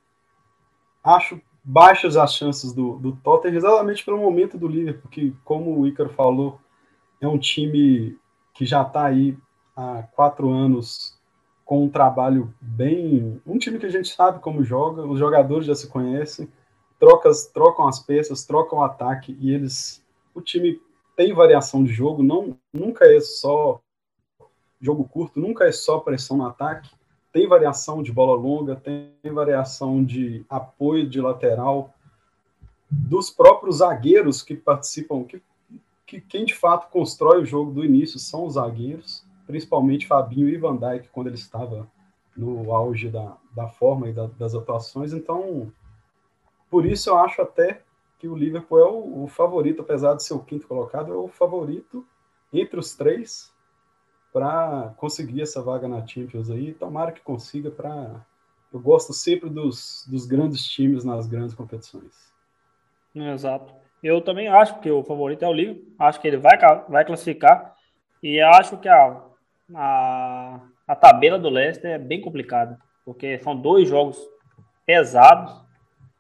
[1.04, 5.87] acho baixas as chances do, do Tottenham, exatamente pelo momento do Liverpool, que, como o
[5.87, 6.59] Ícaro falou,
[7.20, 8.18] é um time
[8.54, 9.37] que já está aí
[9.76, 11.18] há quatro anos
[11.64, 13.40] com um trabalho bem.
[13.46, 16.48] Um time que a gente sabe como joga, os jogadores já se conhecem,
[17.00, 20.04] trocas, trocam as peças, trocam o ataque e eles.
[20.32, 20.80] O time
[21.16, 23.80] tem variação de jogo, não nunca é só
[24.80, 26.88] jogo curto, nunca é só pressão no ataque.
[27.32, 31.92] Tem variação de bola longa, tem variação de apoio de lateral,
[32.88, 35.42] dos próprios zagueiros que participam, que,
[36.06, 40.56] que quem de fato constrói o jogo do início são os zagueiros principalmente Fabinho e
[40.56, 41.88] Van Dijk, quando ele estava
[42.36, 45.12] no auge da, da forma e da, das atuações.
[45.12, 45.70] Então,
[46.70, 47.83] por isso eu acho até
[48.18, 51.26] que o Liverpool é o, o, favorito, apesar de ser o quinto colocado, é o
[51.26, 52.06] favorito
[52.52, 53.52] entre os três
[54.33, 56.72] para conseguir essa vaga na Champions aí.
[56.74, 58.24] Tomara que consiga para.
[58.72, 62.30] Eu gosto sempre dos, dos grandes times nas grandes competições.
[63.14, 63.74] Exato.
[64.02, 65.92] Eu também acho que o favorito é o Liverpool.
[65.98, 66.56] Acho que ele vai,
[66.88, 67.74] vai classificar.
[68.22, 69.24] E acho que a,
[69.74, 74.18] a, a tabela do Leicester é bem complicada, porque são dois jogos
[74.85, 75.69] pesados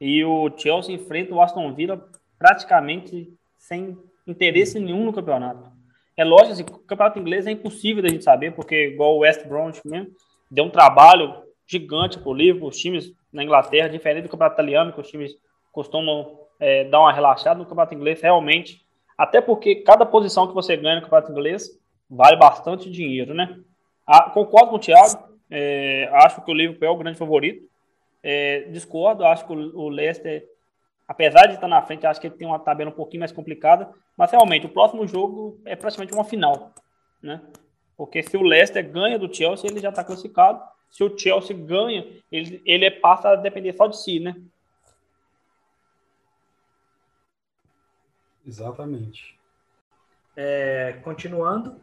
[0.00, 2.02] e o Chelsea enfrenta o Aston Villa
[2.38, 5.70] praticamente sem interesse nenhum no campeonato.
[6.16, 9.46] É lógico assim, o campeonato inglês é impossível da gente saber, porque igual o West
[9.46, 10.10] Bromwich mesmo,
[10.50, 14.92] deu um trabalho gigante para o Liverpool, os times na Inglaterra, diferente do campeonato italiano,
[14.92, 15.32] que os times
[15.70, 18.84] costumam é, dar uma relaxada no campeonato inglês, realmente,
[19.16, 21.70] até porque cada posição que você ganha no campeonato inglês
[22.08, 23.56] vale bastante dinheiro, né?
[24.06, 27.69] Ah, concordo com o Thiago, é, acho que o Liverpool é o grande favorito.
[28.22, 30.46] É, discordo, acho que o, Leicester,
[31.08, 33.90] apesar de estar na frente, acho que ele tem uma tabela um pouquinho mais complicada,
[34.16, 36.74] mas realmente o próximo jogo é praticamente uma final,
[37.22, 37.40] né?
[37.96, 40.62] Porque se o Leicester ganha do Chelsea, ele já está classificado.
[40.90, 44.34] Se o Chelsea ganha, ele, ele passa a depender só de si, né?
[48.46, 49.38] Exatamente.
[50.36, 51.78] É, continuando,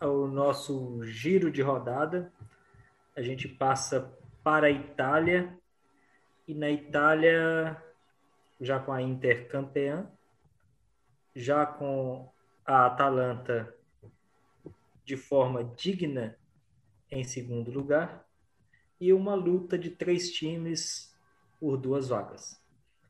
[0.00, 2.32] o nosso giro de rodada.
[3.16, 4.12] a gente passa
[4.44, 5.58] para a Itália
[6.46, 7.82] e na Itália
[8.60, 10.06] já com a Inter campeã,
[11.34, 12.30] já com
[12.64, 13.74] a Atalanta
[15.04, 16.36] de forma digna
[17.10, 18.24] em segundo lugar
[19.00, 21.14] e uma luta de três times
[21.58, 22.62] por duas vagas.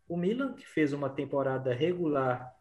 [0.09, 2.55] O Milan, que fez uma temporada regular,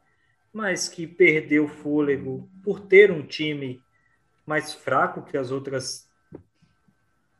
[0.51, 3.81] mas que perdeu fôlego por ter um time
[4.45, 6.02] mais fraco que as outras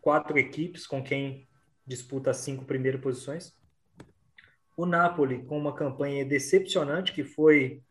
[0.04, 1.48] quatro equipes com quem
[1.88, 3.56] disputa as cinco primeiras posições.
[4.76, 7.82] O Napoli, com uma campanha decepcionante, que foi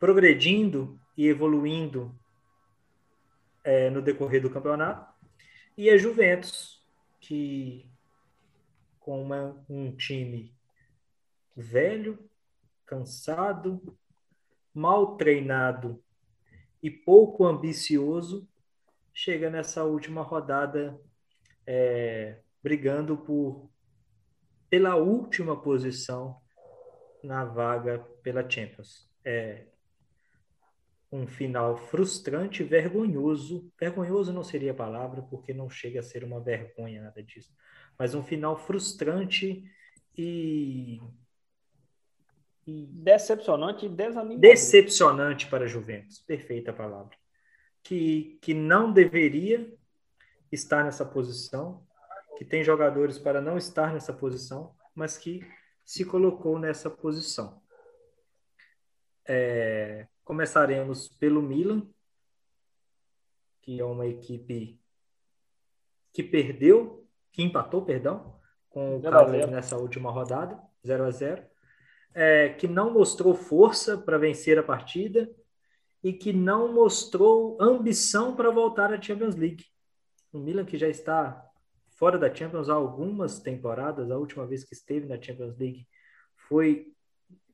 [0.00, 2.12] progredindo e evoluindo
[3.62, 5.14] é, no decorrer do campeonato.
[5.76, 6.84] E a Juventus,
[7.20, 7.88] que
[8.98, 10.52] com uma, um time
[11.54, 12.18] velho,
[12.84, 13.96] cansado,
[14.74, 16.02] mal treinado
[16.82, 18.48] e pouco ambicioso,
[19.16, 21.00] chega nessa última rodada
[21.66, 23.70] é, brigando por
[24.68, 26.38] pela última posição
[27.24, 29.10] na vaga pela Champions.
[29.24, 29.68] É
[31.10, 33.72] um final frustrante, vergonhoso.
[33.80, 37.56] Vergonhoso não seria a palavra, porque não chega a ser uma vergonha nada disso.
[37.98, 39.64] Mas um final frustrante
[40.14, 41.00] e
[42.66, 44.36] decepcionante e.
[44.36, 47.16] Decepcionante para a Juventus, perfeita palavra.
[47.86, 49.72] Que, que não deveria
[50.50, 51.86] estar nessa posição,
[52.36, 55.40] que tem jogadores para não estar nessa posição, mas que
[55.84, 57.62] se colocou nessa posição.
[59.24, 61.86] É, começaremos pelo Milan,
[63.62, 64.80] que é uma equipe
[66.12, 71.46] que perdeu, que empatou, perdão, com o Cagliari nessa última rodada, 0 a 0
[72.16, 75.30] é, que não mostrou força para vencer a partida
[76.06, 79.64] e que não mostrou ambição para voltar à Champions League.
[80.32, 81.44] O Milan que já está
[81.96, 85.84] fora da Champions há algumas temporadas, a última vez que esteve na Champions League
[86.48, 86.94] foi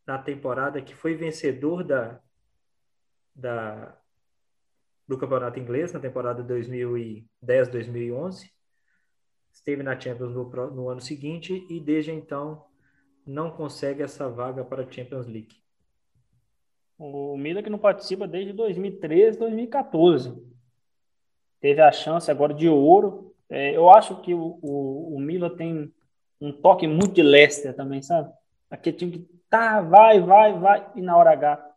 [0.07, 2.21] na temporada que foi vencedor da,
[3.35, 3.99] da
[5.09, 8.51] do campeonato inglês, na temporada 2010-2011.
[9.51, 12.67] Esteve na Champions no, no ano seguinte e desde então
[13.27, 15.62] não consegue essa vaga para a Champions League.
[17.05, 20.41] O Milan que não participa desde 2013, 2014.
[21.61, 23.35] Teve a chance agora de ouro.
[23.51, 25.93] É, eu acho que o, o, o Milan tem
[26.41, 28.33] um toque muito de Leicester também, sabe?
[28.71, 31.71] Aquele time que tá, vai, vai, vai, e na hora H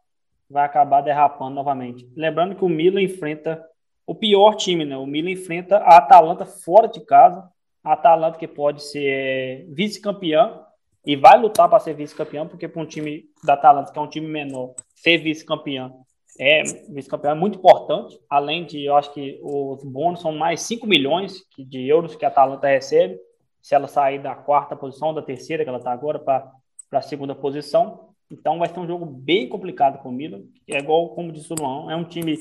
[0.48, 2.08] vai acabar derrapando novamente.
[2.16, 3.66] Lembrando que o Milan enfrenta
[4.06, 4.96] o pior time, né?
[4.96, 7.50] O Milan enfrenta a Atalanta fora de casa.
[7.84, 10.65] A Atalanta que pode ser é, vice-campeã
[11.06, 14.10] e vai lutar para ser vice-campeão, porque para um time da Atalanta, que é um
[14.10, 16.06] time menor, ser vice-campeão
[16.40, 18.20] é vice-campeão é muito importante.
[18.30, 22.28] Além de, eu acho que os bônus são mais 5 milhões de euros que a
[22.28, 23.18] Atalanta recebe,
[23.62, 26.52] se ela sair da quarta posição, da terceira, que ela está agora, para
[26.92, 28.10] a segunda posição.
[28.30, 30.42] Então vai ser um jogo bem complicado com o Milan.
[30.68, 32.38] É igual, como disse o Luan, é um time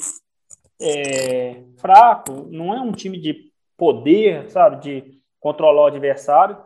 [0.81, 6.57] é, fraco, não é um time de poder, sabe, de controlar o adversário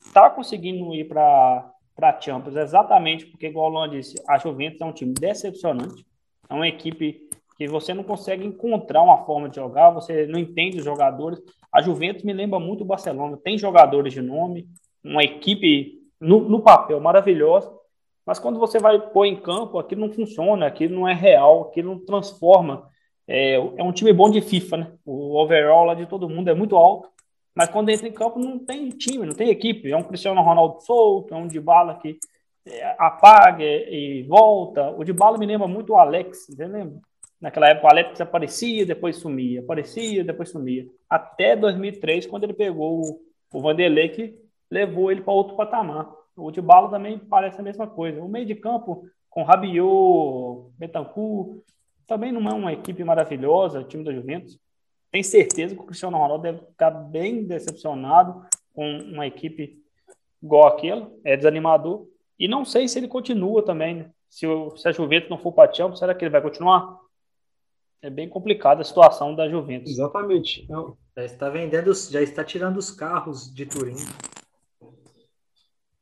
[0.00, 4.92] está conseguindo ir para a Champions exatamente porque, igual o disse, a Juventus é um
[4.92, 6.04] time decepcionante,
[6.48, 10.78] é uma equipe que você não consegue encontrar uma forma de jogar, você não entende
[10.78, 11.38] os jogadores.
[11.70, 14.66] A Juventus me lembra muito o Barcelona, tem jogadores de nome,
[15.04, 17.70] uma equipe no, no papel maravilhosa,
[18.24, 21.94] mas quando você vai pôr em campo, aquilo não funciona, aquilo não é real, aquilo
[21.94, 22.88] não transforma.
[23.26, 24.92] É, é um time bom de FIFA, né?
[25.04, 27.08] O overall lá de todo mundo é muito alto,
[27.54, 29.90] mas quando entra em campo não tem time, não tem equipe.
[29.90, 32.18] É um Cristiano Ronaldo solto, é um Dybala que
[32.66, 34.90] é, apaga e volta.
[34.90, 37.00] O Dybala me lembra muito o Alex, lembra?
[37.40, 40.86] Naquela época o Alex aparecia, depois sumia, aparecia, depois sumia.
[41.08, 43.20] Até 2003, quando ele pegou o,
[43.52, 44.34] o Vanderlei, que
[44.70, 46.10] levou ele para outro patamar.
[46.36, 48.22] O Dybala também parece a mesma coisa.
[48.22, 51.62] O meio de campo com Rabiot, Betancourt,
[52.06, 54.58] também não é uma equipe maravilhosa, o time da Juventus.
[55.10, 59.82] Tem certeza que o Cristiano Ronaldo deve ficar bem decepcionado com uma equipe
[60.42, 62.06] igual aquela, é desanimador.
[62.38, 64.10] E não sei se ele continua também, né?
[64.28, 66.98] Se, o, se a Juventus não for para Champions, será que ele vai continuar?
[68.00, 69.90] É bem complicada a situação da Juventus.
[69.90, 70.64] Exatamente.
[70.70, 70.96] Eu...
[71.16, 73.96] Já está vendendo, já está tirando os carros de Turim.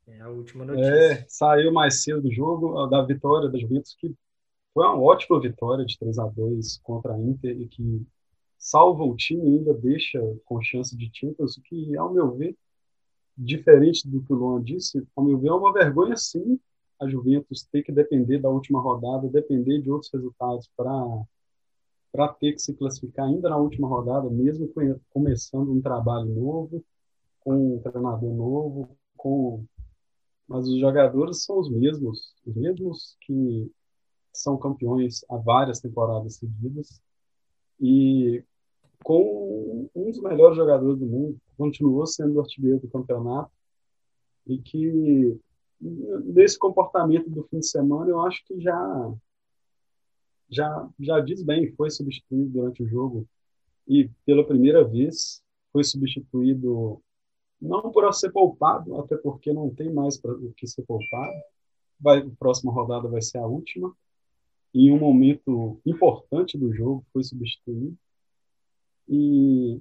[0.07, 0.91] É a última notícia.
[0.91, 4.15] É, saiu mais cedo do jogo, da vitória da Juventus, que
[4.73, 8.07] foi uma ótima vitória de 3 a 2 contra a Inter e que
[8.59, 12.57] salva o time e ainda deixa com chance de Champions, o que, ao meu ver,
[13.37, 16.59] diferente do que o Luan disse, ao meu ver, é uma vergonha sim
[17.01, 20.93] a Juventus ter que depender da última rodada, depender de outros resultados para
[22.11, 24.69] para ter que se classificar ainda na última rodada, mesmo
[25.11, 26.83] começando um trabalho novo,
[27.41, 29.65] com um treinador novo, com
[30.49, 33.71] mas os jogadores são os mesmos, os mesmos que
[34.33, 37.03] são campeões há várias temporadas seguidas
[37.81, 38.43] e
[39.05, 43.51] com um dos melhores jogadores do mundo, continuou sendo o artilheiro do campeonato
[44.47, 45.39] e que
[45.81, 49.15] desse comportamento do fim de semana eu acho que já
[50.51, 53.27] já já diz bem, foi substituído durante o jogo
[53.87, 57.01] e pela primeira vez foi substituído
[57.61, 61.35] não por ser poupado, até porque não tem mais para o que ser poupado.
[62.01, 63.93] Vai, a próxima rodada vai ser a última.
[64.75, 67.97] Em um momento importante do jogo, foi substituído.
[69.09, 69.81] E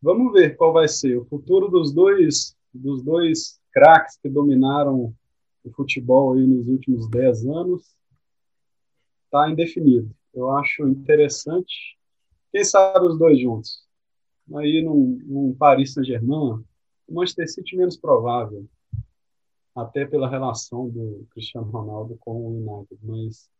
[0.00, 5.14] vamos ver qual vai ser o futuro dos dois, dos dois craques que dominaram
[5.62, 7.94] o futebol aí nos últimos 10 anos.
[9.26, 10.14] Está indefinido.
[10.32, 11.98] Eu acho interessante.
[12.52, 13.84] Quem sabe os dois juntos?
[14.54, 16.62] Aí num, num Paris Saint-Germain,
[17.08, 18.66] o Manchester City menos provável,
[19.74, 23.50] até pela relação do Cristiano Ronaldo com o United, mas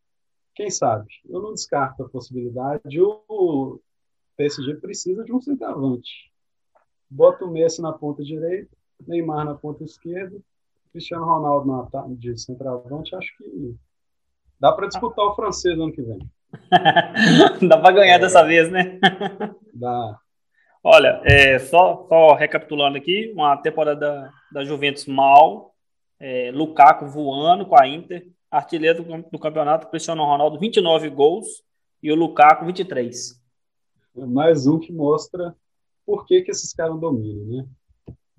[0.55, 1.07] quem sabe?
[1.29, 3.01] Eu não descarto a possibilidade.
[3.01, 3.81] O
[4.37, 6.33] PSG precisa de um centroavante.
[7.11, 8.71] Bota o Messi na ponta direita,
[9.07, 10.37] Neymar na ponta esquerda,
[10.93, 13.15] Cristiano Ronaldo na de centroavante.
[13.15, 13.77] Acho que
[14.59, 16.19] dá para disputar o francês ano que vem.
[17.69, 18.99] dá para ganhar é, dessa vez, né?
[19.75, 20.19] dá.
[20.83, 25.75] Olha, é, só, só, recapitulando aqui, uma temporada da, da Juventus mal,
[26.21, 31.63] é, Lukaku voando com a Inter, artilheiro do, do, campeonato, Cristiano Ronaldo, 29 gols,
[32.03, 33.41] e o Lukaku, 23.
[34.17, 35.55] É mais um que mostra
[36.07, 37.67] por que, que esses caras dominam, né?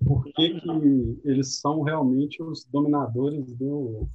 [0.04, 4.08] Por que, que eles são realmente os dominadores do, do,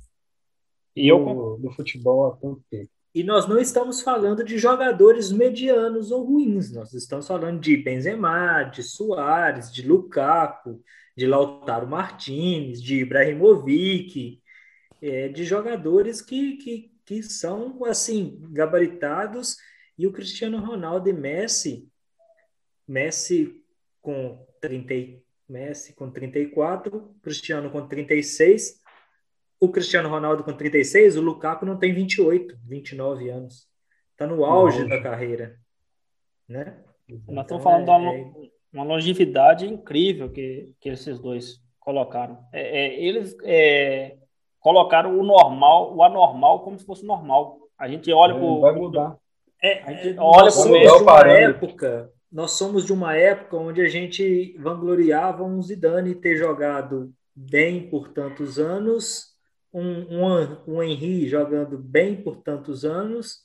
[0.95, 1.60] eu...
[1.62, 2.89] do futebol há tanto tempo.
[3.14, 8.64] E nós não estamos falando de jogadores medianos ou ruins, nós estamos falando de Benzema,
[8.64, 10.82] de Soares, de Lukaku,
[11.18, 14.40] de Lautaro Martinez, de Ibrahimovic,
[15.02, 19.58] é, de jogadores que, que, que são assim gabaritados
[19.97, 21.89] e o Cristiano Ronaldo e Messi,
[22.88, 23.64] Messi
[24.02, 28.82] com 30, Messi com 34, Cristiano com 36,
[29.60, 33.68] o Cristiano Ronaldo com 36, o Lukaku não tem 28, 29 anos.
[34.12, 35.60] Está no auge, da carreira.
[36.47, 36.78] Né?
[37.28, 42.43] Nós estamos falando é, de uma, é uma, longevidade incrível que, que esses dois colocaram.
[42.52, 44.18] É, é, eles é,
[44.62, 47.57] colocaram o normal, o anormal, como se fosse normal.
[47.78, 49.18] A gente olha é, pro, Vai mudar.
[49.62, 53.82] É, a gente olha nós somos de uma época, nós somos de uma época onde
[53.82, 59.32] a gente vangloriava um Zidane ter jogado bem por tantos anos
[59.74, 63.39] um, um, um Henry jogando bem por tantos anos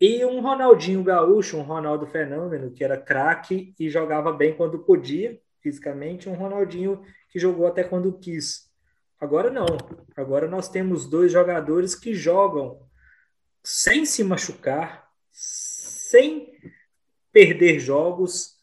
[0.00, 5.38] e um Ronaldinho Gaúcho, um Ronaldo Fenômeno, que era craque e jogava bem quando podia,
[5.60, 8.70] fisicamente, um Ronaldinho que jogou até quando quis.
[9.24, 9.66] Agora não.
[10.14, 12.86] Agora nós temos dois jogadores que jogam
[13.62, 16.52] sem se machucar, sem
[17.32, 18.58] perder jogos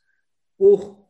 [0.55, 1.03] por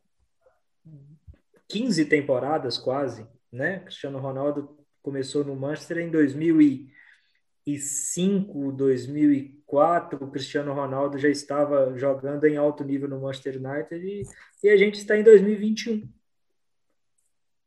[1.68, 3.80] 15 temporadas quase, né?
[3.80, 10.24] Cristiano Ronaldo começou no Manchester em 2005, 2004.
[10.24, 14.24] O Cristiano Ronaldo já estava jogando em alto nível no Manchester United e,
[14.64, 16.10] e a gente está em 2021.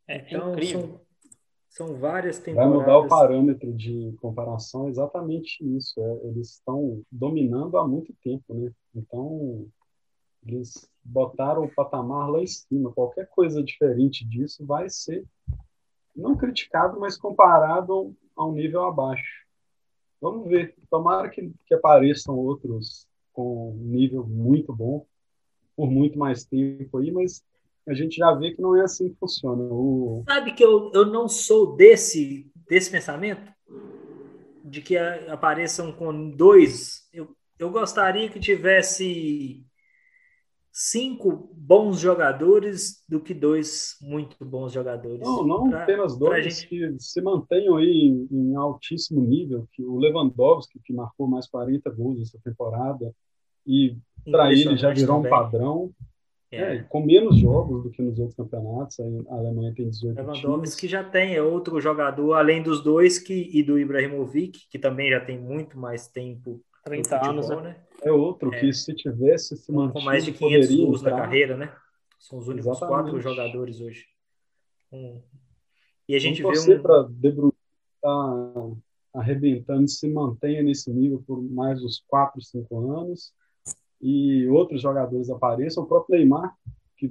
[0.08, 0.80] É, então, incrível.
[0.80, 1.03] São,
[1.74, 2.72] são várias temporadas.
[2.72, 6.00] Vai mudar o parâmetro de comparação exatamente isso.
[6.00, 8.70] É, eles estão dominando há muito tempo, né?
[8.94, 9.66] Então,
[10.46, 12.92] eles botaram o patamar lá em cima.
[12.92, 15.24] Qualquer coisa diferente disso vai ser
[16.14, 19.44] não criticado, mas comparado a um nível abaixo.
[20.20, 20.76] Vamos ver.
[20.88, 25.04] Tomara que, que apareçam outros com um nível muito bom
[25.74, 27.44] por muito mais tempo aí, mas
[27.86, 29.62] a gente já vê que não é assim que funciona.
[29.62, 30.24] O...
[30.26, 33.52] Sabe que eu, eu não sou desse, desse pensamento?
[34.64, 37.08] De que apareçam com dois.
[37.12, 39.64] Eu, eu gostaria que tivesse
[40.76, 45.20] cinco bons jogadores do que dois muito bons jogadores.
[45.20, 46.66] Não, não pra, apenas dois gente...
[46.66, 51.88] que se mantenham aí em, em, altíssimo nível, que o Lewandowski, que marcou mais 40
[51.90, 53.14] gols essa temporada,
[53.64, 53.96] e
[54.28, 55.32] para ele já virou também.
[55.32, 55.92] um padrão.
[56.54, 56.76] É.
[56.76, 60.88] É, com menos jogos do que nos outros campeonatos, a Alemanha tem 18 Lewandowski que
[60.88, 65.20] já tem, é outro jogador, além dos dois, que, e do Ibrahimovic, que também já
[65.20, 67.62] tem muito mais tempo 30 futebol, anos, né?
[67.62, 67.76] né?
[68.02, 68.60] É outro é.
[68.60, 71.72] que se tivesse se mantido, com mais de 500 gols na carreira, né?
[72.18, 73.02] São os únicos Exatamente.
[73.02, 74.06] quatro jogadores hoje.
[74.92, 75.20] Um...
[76.08, 76.82] E a gente Vamos vê um...
[76.82, 77.54] para De Bruyne
[78.00, 78.70] tá
[79.14, 83.32] arrebentando, se mantenha nesse nível por mais uns 4, 5 anos.
[84.04, 86.54] E outros jogadores apareçam, o próprio Neymar,
[86.94, 87.10] que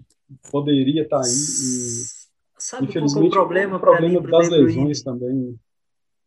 [0.51, 1.31] poderia estar tá aí.
[1.31, 2.23] E,
[2.55, 5.59] Sabe infelizmente, qual é o problema, o problema mim, das lesões também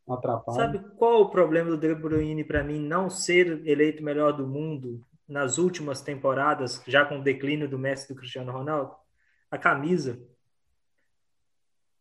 [0.08, 0.56] atrapalha.
[0.56, 5.00] Sabe qual o problema do De Bruyne para mim não ser eleito melhor do mundo
[5.28, 8.92] nas últimas temporadas, já com o declínio do Messi e do Cristiano Ronaldo?
[9.48, 10.20] A camisa.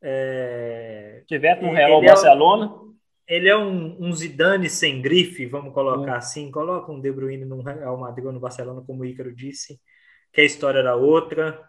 [0.01, 1.23] É...
[1.27, 2.84] Tiver com o Real ele Barcelona.
[3.27, 6.17] Ele é um, um, Zidane sem grife, vamos colocar é.
[6.17, 6.51] assim.
[6.51, 9.79] Coloca um De Bruyne no Real Madrid ou no Barcelona, como o Ícaro disse,
[10.31, 11.59] que a história era outra.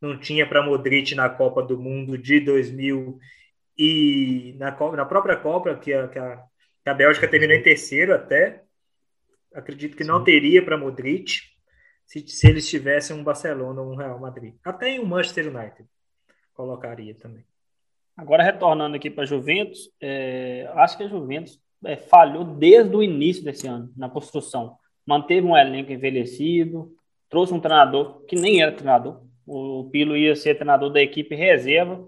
[0.00, 3.18] Não tinha para Modric na Copa do Mundo de 2000
[3.78, 6.42] e na, na própria Copa, que a, que a,
[6.82, 8.62] que a Bélgica terminou em terceiro até.
[9.54, 10.10] Acredito que Sim.
[10.10, 11.40] não teria para Modric
[12.04, 14.54] se, se eles tivessem um Barcelona ou um Real Madrid.
[14.62, 15.88] Até em um Manchester United
[16.52, 17.44] colocaria também.
[18.16, 23.02] Agora, retornando aqui para a Juventus, é, acho que a Juventus é, falhou desde o
[23.02, 24.76] início desse ano na construção.
[25.06, 26.90] Manteve um elenco envelhecido,
[27.28, 29.20] trouxe um treinador que nem era treinador.
[29.46, 32.02] O Pilo ia ser treinador da equipe reserva.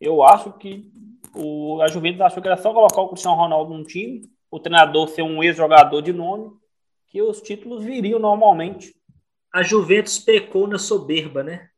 [0.00, 0.90] Eu acho que
[1.34, 5.08] o, a Juventus achou que era só colocar o Cristiano Ronaldo no time, o treinador
[5.08, 6.50] ser um ex-jogador de nome,
[7.08, 8.94] que os títulos viriam normalmente.
[9.52, 11.68] A Juventus pecou na soberba, né?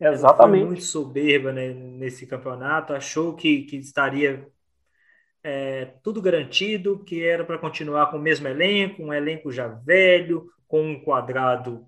[0.00, 0.64] Exatamente.
[0.64, 4.46] muito soberba né, nesse campeonato, achou que, que estaria
[5.42, 10.50] é, tudo garantido, que era para continuar com o mesmo elenco, um elenco já velho,
[10.68, 11.86] com um quadrado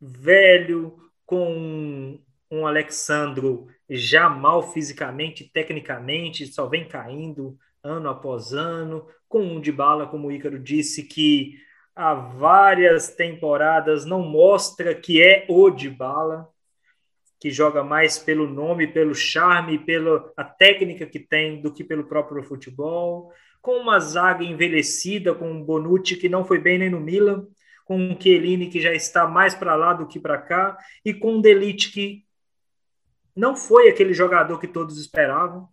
[0.00, 9.06] velho, com um, um Alexandro já mal fisicamente, tecnicamente, só vem caindo ano após ano,
[9.28, 11.58] com um de bala, como o Ícaro disse, que
[11.94, 16.48] há várias temporadas não mostra que é o de bala
[17.38, 22.04] que joga mais pelo nome, pelo charme, pela a técnica que tem do que pelo
[22.04, 27.00] próprio futebol, com uma zaga envelhecida, com um Bonucci que não foi bem nem no
[27.00, 27.46] Milan,
[27.84, 31.34] com um Chiellini que já está mais para lá do que para cá, e com
[31.34, 32.24] um Delite que
[33.34, 35.68] não foi aquele jogador que todos esperavam.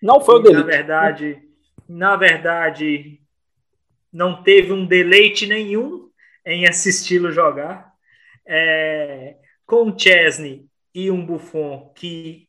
[0.00, 0.60] Não foi o Delite.
[0.60, 1.42] Na verdade,
[1.88, 3.20] na verdade,
[4.12, 6.10] não teve um deleite nenhum
[6.44, 7.92] em assisti-lo jogar.
[8.46, 12.48] É, com o Chesney, e um Buffon que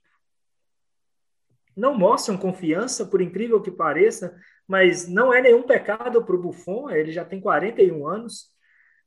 [1.76, 4.38] não mostram confiança, por incrível que pareça,
[4.68, 8.50] mas não é nenhum pecado para o Buffon, ele já tem 41 anos,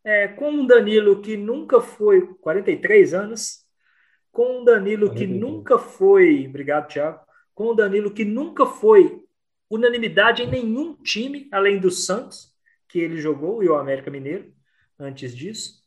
[0.04, 3.62] é, com um Danilo que nunca foi, 43 anos,
[4.32, 7.20] com um Danilo que nunca foi, obrigado, Thiago,
[7.54, 9.22] com um Danilo que nunca foi
[9.68, 12.52] unanimidade em nenhum time, além do Santos,
[12.88, 14.52] que ele jogou, e o América Mineiro,
[14.98, 15.82] antes disso,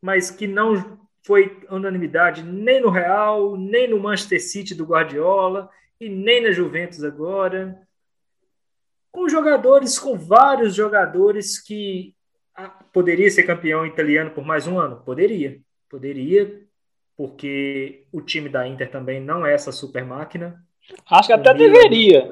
[0.00, 6.08] mas que não foi unanimidade nem no Real, nem no Manchester City do Guardiola e
[6.08, 7.80] nem na Juventus agora.
[9.10, 12.14] Com jogadores, com vários jogadores que
[12.54, 15.02] ah, poderia ser campeão italiano por mais um ano?
[15.02, 16.62] Poderia, poderia,
[17.16, 20.62] porque o time da Inter também não é essa super máquina.
[21.10, 22.28] Acho que até deveria.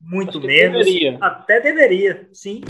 [0.00, 0.84] Muito menos.
[0.84, 1.18] Deveria.
[1.20, 2.62] Até deveria, sim.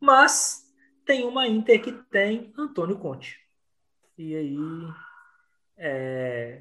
[0.00, 0.64] Mas
[1.06, 3.38] tem uma Inter que tem Antônio Conte.
[4.22, 4.58] E aí
[5.78, 6.60] é,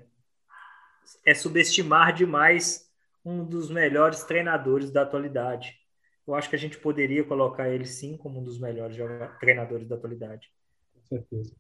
[1.26, 2.90] é subestimar demais
[3.26, 5.78] um dos melhores treinadores da atualidade.
[6.26, 8.98] Eu acho que a gente poderia colocar ele sim como um dos melhores
[9.42, 10.50] treinadores da atualidade.
[10.94, 11.54] Com certeza.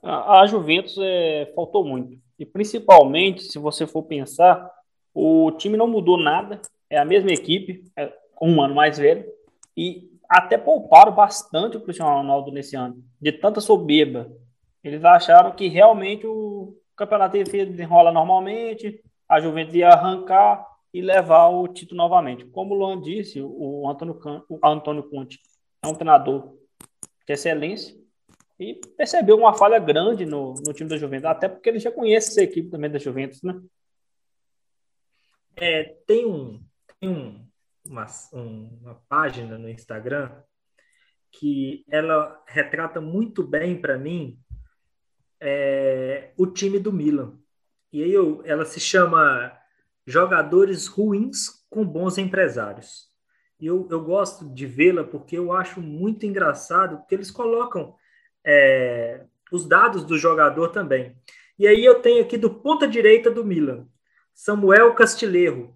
[0.00, 2.16] A, a Juventus é, faltou muito.
[2.38, 4.70] E principalmente, se você for pensar,
[5.12, 9.26] o time não mudou nada, é a mesma equipe, é um ano mais velho,
[9.76, 14.30] e até pouparam bastante o Cristiano Ronaldo nesse ano, de tanta soberba
[14.88, 21.48] eles acharam que realmente o campeonato ia desenrola normalmente, a Juventus ia arrancar e levar
[21.48, 22.44] o título novamente.
[22.46, 24.18] Como o Luan disse, o Antônio,
[24.48, 25.40] o Antônio Conte
[25.82, 26.56] é um treinador
[27.26, 27.96] de excelência
[28.58, 32.30] e percebeu uma falha grande no, no time da Juventus, até porque ele já conhece
[32.30, 33.60] essa equipe também da Juventus, né?
[35.56, 36.62] É, tem um,
[37.00, 37.46] tem um,
[37.84, 40.30] uma, uma página no Instagram
[41.30, 44.38] que ela retrata muito bem para mim
[45.40, 47.38] é, o time do Milan.
[47.92, 49.52] E aí eu, ela se chama
[50.06, 53.08] Jogadores Ruins com Bons Empresários.
[53.58, 57.94] E eu, eu gosto de vê-la porque eu acho muito engraçado, porque eles colocam
[58.44, 61.16] é, os dados do jogador também.
[61.58, 63.86] E aí eu tenho aqui do ponta direita do Milan,
[64.34, 65.74] Samuel Castilheiro.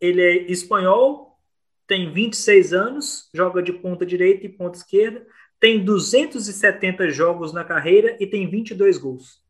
[0.00, 1.38] Ele é espanhol,
[1.86, 5.26] tem 26 anos, joga de ponta direita e ponta esquerda,
[5.62, 9.40] tem 270 jogos na carreira e tem 22 gols.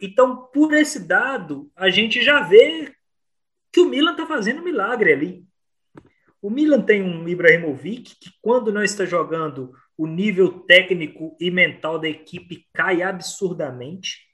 [0.00, 2.94] Então, por esse dado, a gente já vê
[3.70, 5.46] que o Milan está fazendo milagre ali.
[6.40, 11.98] O Milan tem um Ibrahimovic que, quando não está jogando, o nível técnico e mental
[11.98, 14.26] da equipe cai absurdamente.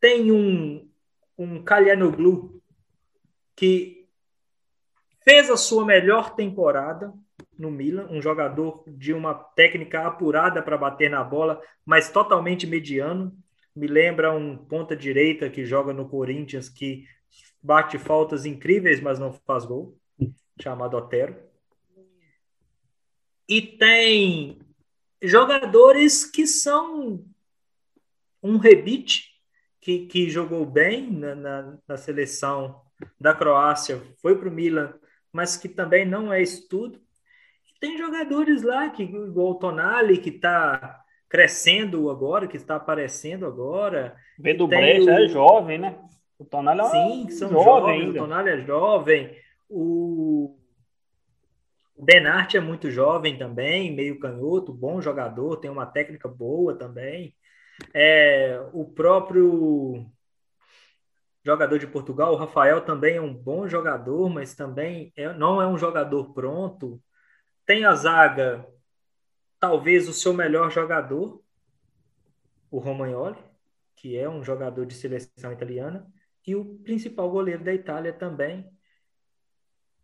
[0.00, 0.90] Tem um,
[1.38, 2.60] um Kalyanoglu
[3.54, 4.08] que
[5.22, 7.14] fez a sua melhor temporada
[7.58, 13.36] no Milan, um jogador de uma técnica apurada para bater na bola, mas totalmente mediano.
[13.74, 17.04] Me lembra um ponta direita que joga no Corinthians que
[17.62, 19.98] bate faltas incríveis, mas não faz gol
[20.60, 21.36] chamado Otero.
[23.48, 24.58] E tem
[25.22, 27.24] jogadores que são
[28.42, 29.34] um rebite,
[29.80, 32.82] que, que jogou bem na, na, na seleção
[33.20, 34.94] da Croácia, foi para o Milan,
[35.32, 37.00] mas que também não é estudo.
[37.80, 44.16] Tem jogadores lá, que, igual o Tonali, que está crescendo agora, que está aparecendo agora.
[44.38, 45.10] Vendo Brecht, o...
[45.10, 45.98] é jovem, né?
[46.38, 48.10] O Tonali é Sim, são jovem jovens, ainda.
[48.10, 49.36] o Tonali é jovem.
[49.68, 50.58] O
[51.98, 57.34] Benart é muito jovem também, meio canhoto, bom jogador, tem uma técnica boa também.
[57.94, 60.06] É, o próprio
[61.44, 65.66] jogador de Portugal, o Rafael, também é um bom jogador, mas também é, não é
[65.66, 67.00] um jogador pronto.
[67.66, 68.64] Tem a zaga,
[69.58, 71.42] talvez o seu melhor jogador,
[72.70, 73.36] o Romagnoli,
[73.96, 76.08] que é um jogador de seleção italiana,
[76.46, 78.70] e o principal goleiro da Itália também,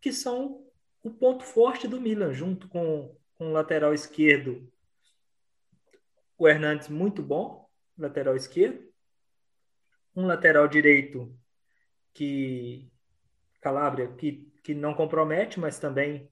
[0.01, 0.67] que são
[1.01, 4.69] o ponto forte do Milan, junto com, com o lateral esquerdo,
[6.37, 8.91] o Hernandes muito bom, lateral esquerdo,
[10.13, 11.33] um lateral direito
[12.13, 12.91] que
[13.61, 16.29] Calabria que, que não compromete, mas também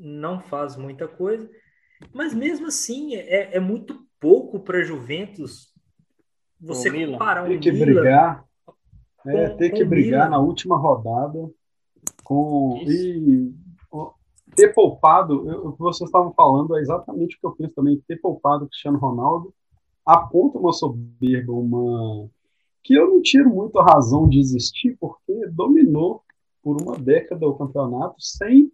[0.00, 1.48] não faz muita coisa.
[2.12, 5.72] Mas mesmo assim é, é muito pouco para Juventus
[6.60, 8.44] você comparar um Tem que Milan brigar,
[9.26, 10.38] é, ter que brigar Milan.
[10.38, 11.50] na última rodada
[12.24, 13.52] com e
[14.54, 18.16] ter poupado, o que vocês estavam falando é exatamente o que eu penso também, ter
[18.16, 19.54] poupado o Cristiano Ronaldo
[20.04, 22.28] aponta uma soberba, uma
[22.82, 26.22] que eu não tiro muito a razão de existir, porque dominou
[26.62, 28.72] por uma década o campeonato sem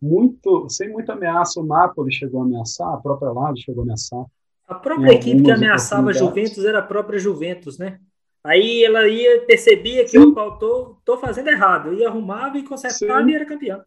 [0.00, 1.60] muito, sem muita ameaça.
[1.60, 4.24] O Napoli chegou a ameaçar, a própria Lazio chegou a ameaçar.
[4.66, 7.98] A própria equipe que ameaçava a Juventus era a própria Juventus, né?
[8.44, 13.30] Aí ela ia, percebia que eu tô, tô fazendo errado, ia arrumava e consertava Sim.
[13.30, 13.82] e era campeão.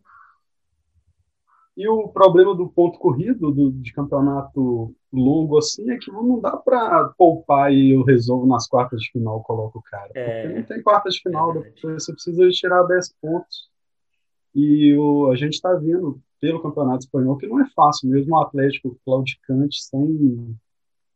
[1.76, 6.58] E o problema do ponto corrido do, de campeonato longo assim é que não dá
[6.58, 10.12] para poupar e eu resolvo nas quartas de final, coloco o cara.
[10.14, 13.71] É, porque não tem quartas de final, é você precisa tirar 10 pontos.
[14.54, 18.40] E o, a gente está vendo pelo campeonato espanhol que não é fácil, mesmo o
[18.40, 20.58] Atlético claudicante, sem,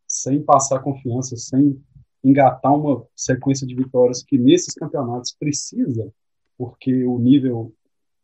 [0.07, 1.81] sem passar confiança, sem
[2.23, 6.11] engatar uma sequência de vitórias que nesses campeonatos precisa,
[6.57, 7.73] porque o nível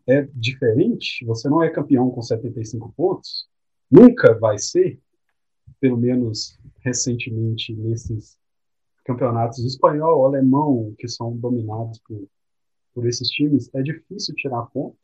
[0.08, 1.26] é diferente.
[1.26, 3.48] Você não é campeão com 75 pontos,
[3.90, 5.00] nunca vai ser,
[5.80, 8.38] pelo menos recentemente nesses
[9.04, 12.28] campeonatos espanhol, alemão, que são dominados por,
[12.94, 14.98] por esses times, é difícil tirar ponto.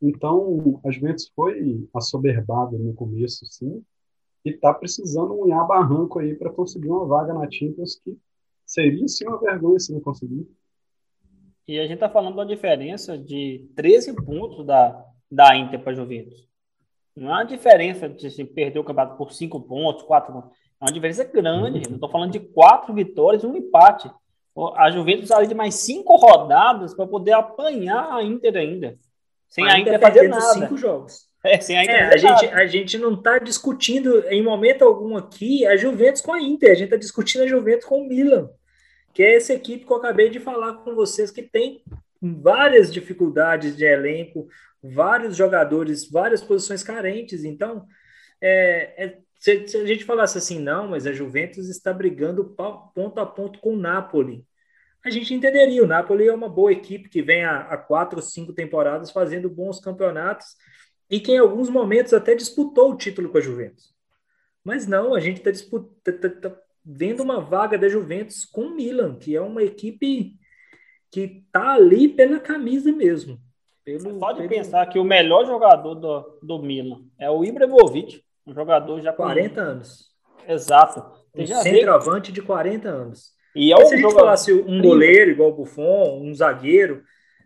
[0.00, 3.84] Então, a Juventus foi assoberbada no começo, sim,
[4.44, 8.16] e está precisando unhar barranco aí para conseguir uma vaga na Champions que
[8.64, 10.48] seria sim uma vergonha se não conseguir.
[11.68, 15.94] E a gente está falando da diferença de 13 pontos da, da Inter para a
[15.94, 16.48] Juventus.
[17.14, 20.50] Não é uma diferença de se perder o campeonato por 5 pontos, 4 pontos.
[20.80, 21.88] É uma diferença grande.
[21.88, 21.94] Uhum.
[21.94, 24.10] estou falando de 4 vitórias e um empate.
[24.76, 28.98] A Juventus precisa de mais 5 rodadas para poder apanhar a Inter ainda.
[29.48, 30.42] Sem a, a Inter, fazer nada.
[30.42, 31.28] cinco jogos.
[31.42, 35.16] É, sem a, Inter é, a, gente, a gente não está discutindo em momento algum
[35.16, 36.70] aqui a Juventus com a Inter.
[36.70, 38.50] A gente está discutindo a Juventus com o Milan
[39.12, 41.82] que é essa equipe que eu acabei de falar com vocês, que tem
[42.20, 44.48] várias dificuldades de elenco,
[44.82, 47.44] vários jogadores, várias posições carentes.
[47.44, 47.86] Então,
[48.40, 52.44] é, é, se, se, a gente falasse assim, não, mas a Juventus está brigando
[52.94, 54.46] ponto a ponto com o Napoli,
[55.02, 55.82] a gente entenderia.
[55.82, 59.48] O Napoli é uma boa equipe que vem há, há quatro ou cinco temporadas fazendo
[59.48, 60.56] bons campeonatos
[61.08, 63.94] e que em alguns momentos até disputou o título com a Juventus.
[64.62, 68.66] Mas não, a gente está disputando tá, tá, tá vendo uma vaga da Juventus com
[68.66, 70.38] o Milan, que é uma equipe
[71.10, 73.40] que tá ali pela camisa mesmo.
[73.82, 74.50] Pelo, Só de pelo...
[74.50, 79.22] pensar que o melhor jogador do, do Milan é o Ibrahimovic, um jogador já com
[79.22, 80.10] 40 anos.
[80.46, 81.04] Exato.
[81.34, 83.32] Um centroavante de 40 anos.
[83.54, 87.02] E é se a gente falasse um goleiro igual o Buffon, um zagueiro,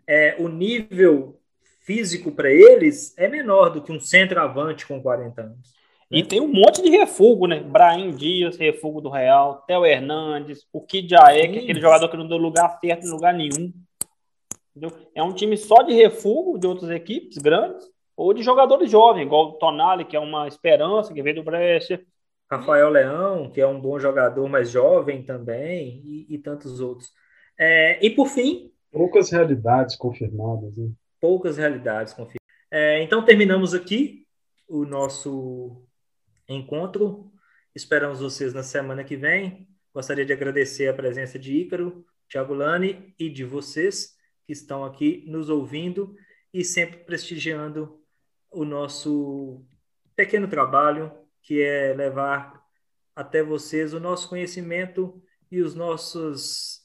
[0.07, 1.39] é, o nível
[1.81, 5.73] físico para eles é menor do que um centroavante com 40 anos.
[6.11, 7.59] E tem um monte de refugo, né?
[7.59, 12.37] Brahim Dias, refugo do Real, Theo Hernandes, o Kid Jaek, aquele jogador que não deu
[12.37, 13.73] lugar certo em lugar nenhum.
[14.75, 14.95] Entendeu?
[15.15, 17.85] É um time só de refúgio de outras equipes grandes
[18.15, 22.03] ou de jogadores jovens, igual o Tonali, que é uma esperança, que veio do Brescia.
[22.49, 27.11] Rafael Leão, que é um bom jogador, mas jovem também, e, e tantos outros.
[27.57, 28.71] É, e por fim.
[28.91, 30.75] Poucas realidades confirmadas.
[30.75, 30.91] Né?
[31.19, 32.35] Poucas realidades confirmadas.
[32.71, 34.25] É, então terminamos aqui
[34.67, 35.83] o nosso
[36.47, 37.31] encontro.
[37.73, 39.67] Esperamos vocês na semana que vem.
[39.93, 45.23] Gostaria de agradecer a presença de Ícaro, Thiago Lani e de vocês que estão aqui
[45.27, 46.15] nos ouvindo
[46.53, 47.99] e sempre prestigiando
[48.55, 49.61] o nosso
[50.15, 51.11] pequeno trabalho,
[51.43, 52.63] que é levar
[53.15, 56.79] até vocês o nosso conhecimento e os nossos,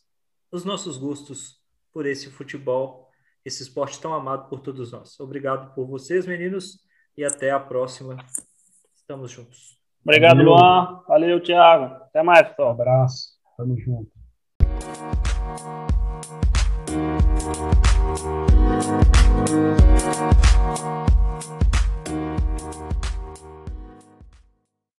[0.51, 1.61] os nossos gostos
[1.93, 3.09] por esse futebol,
[3.45, 5.19] esse esporte tão amado por todos nós.
[5.21, 6.81] Obrigado por vocês, meninos,
[7.17, 8.17] e até a próxima.
[8.95, 9.79] Estamos juntos.
[10.05, 10.53] Obrigado, Valeu.
[10.53, 11.03] Luan.
[11.07, 11.95] Valeu, Thiago.
[12.05, 12.71] Até mais, pessoal.
[12.71, 13.29] Um abraço.
[13.57, 14.21] Tamo junto.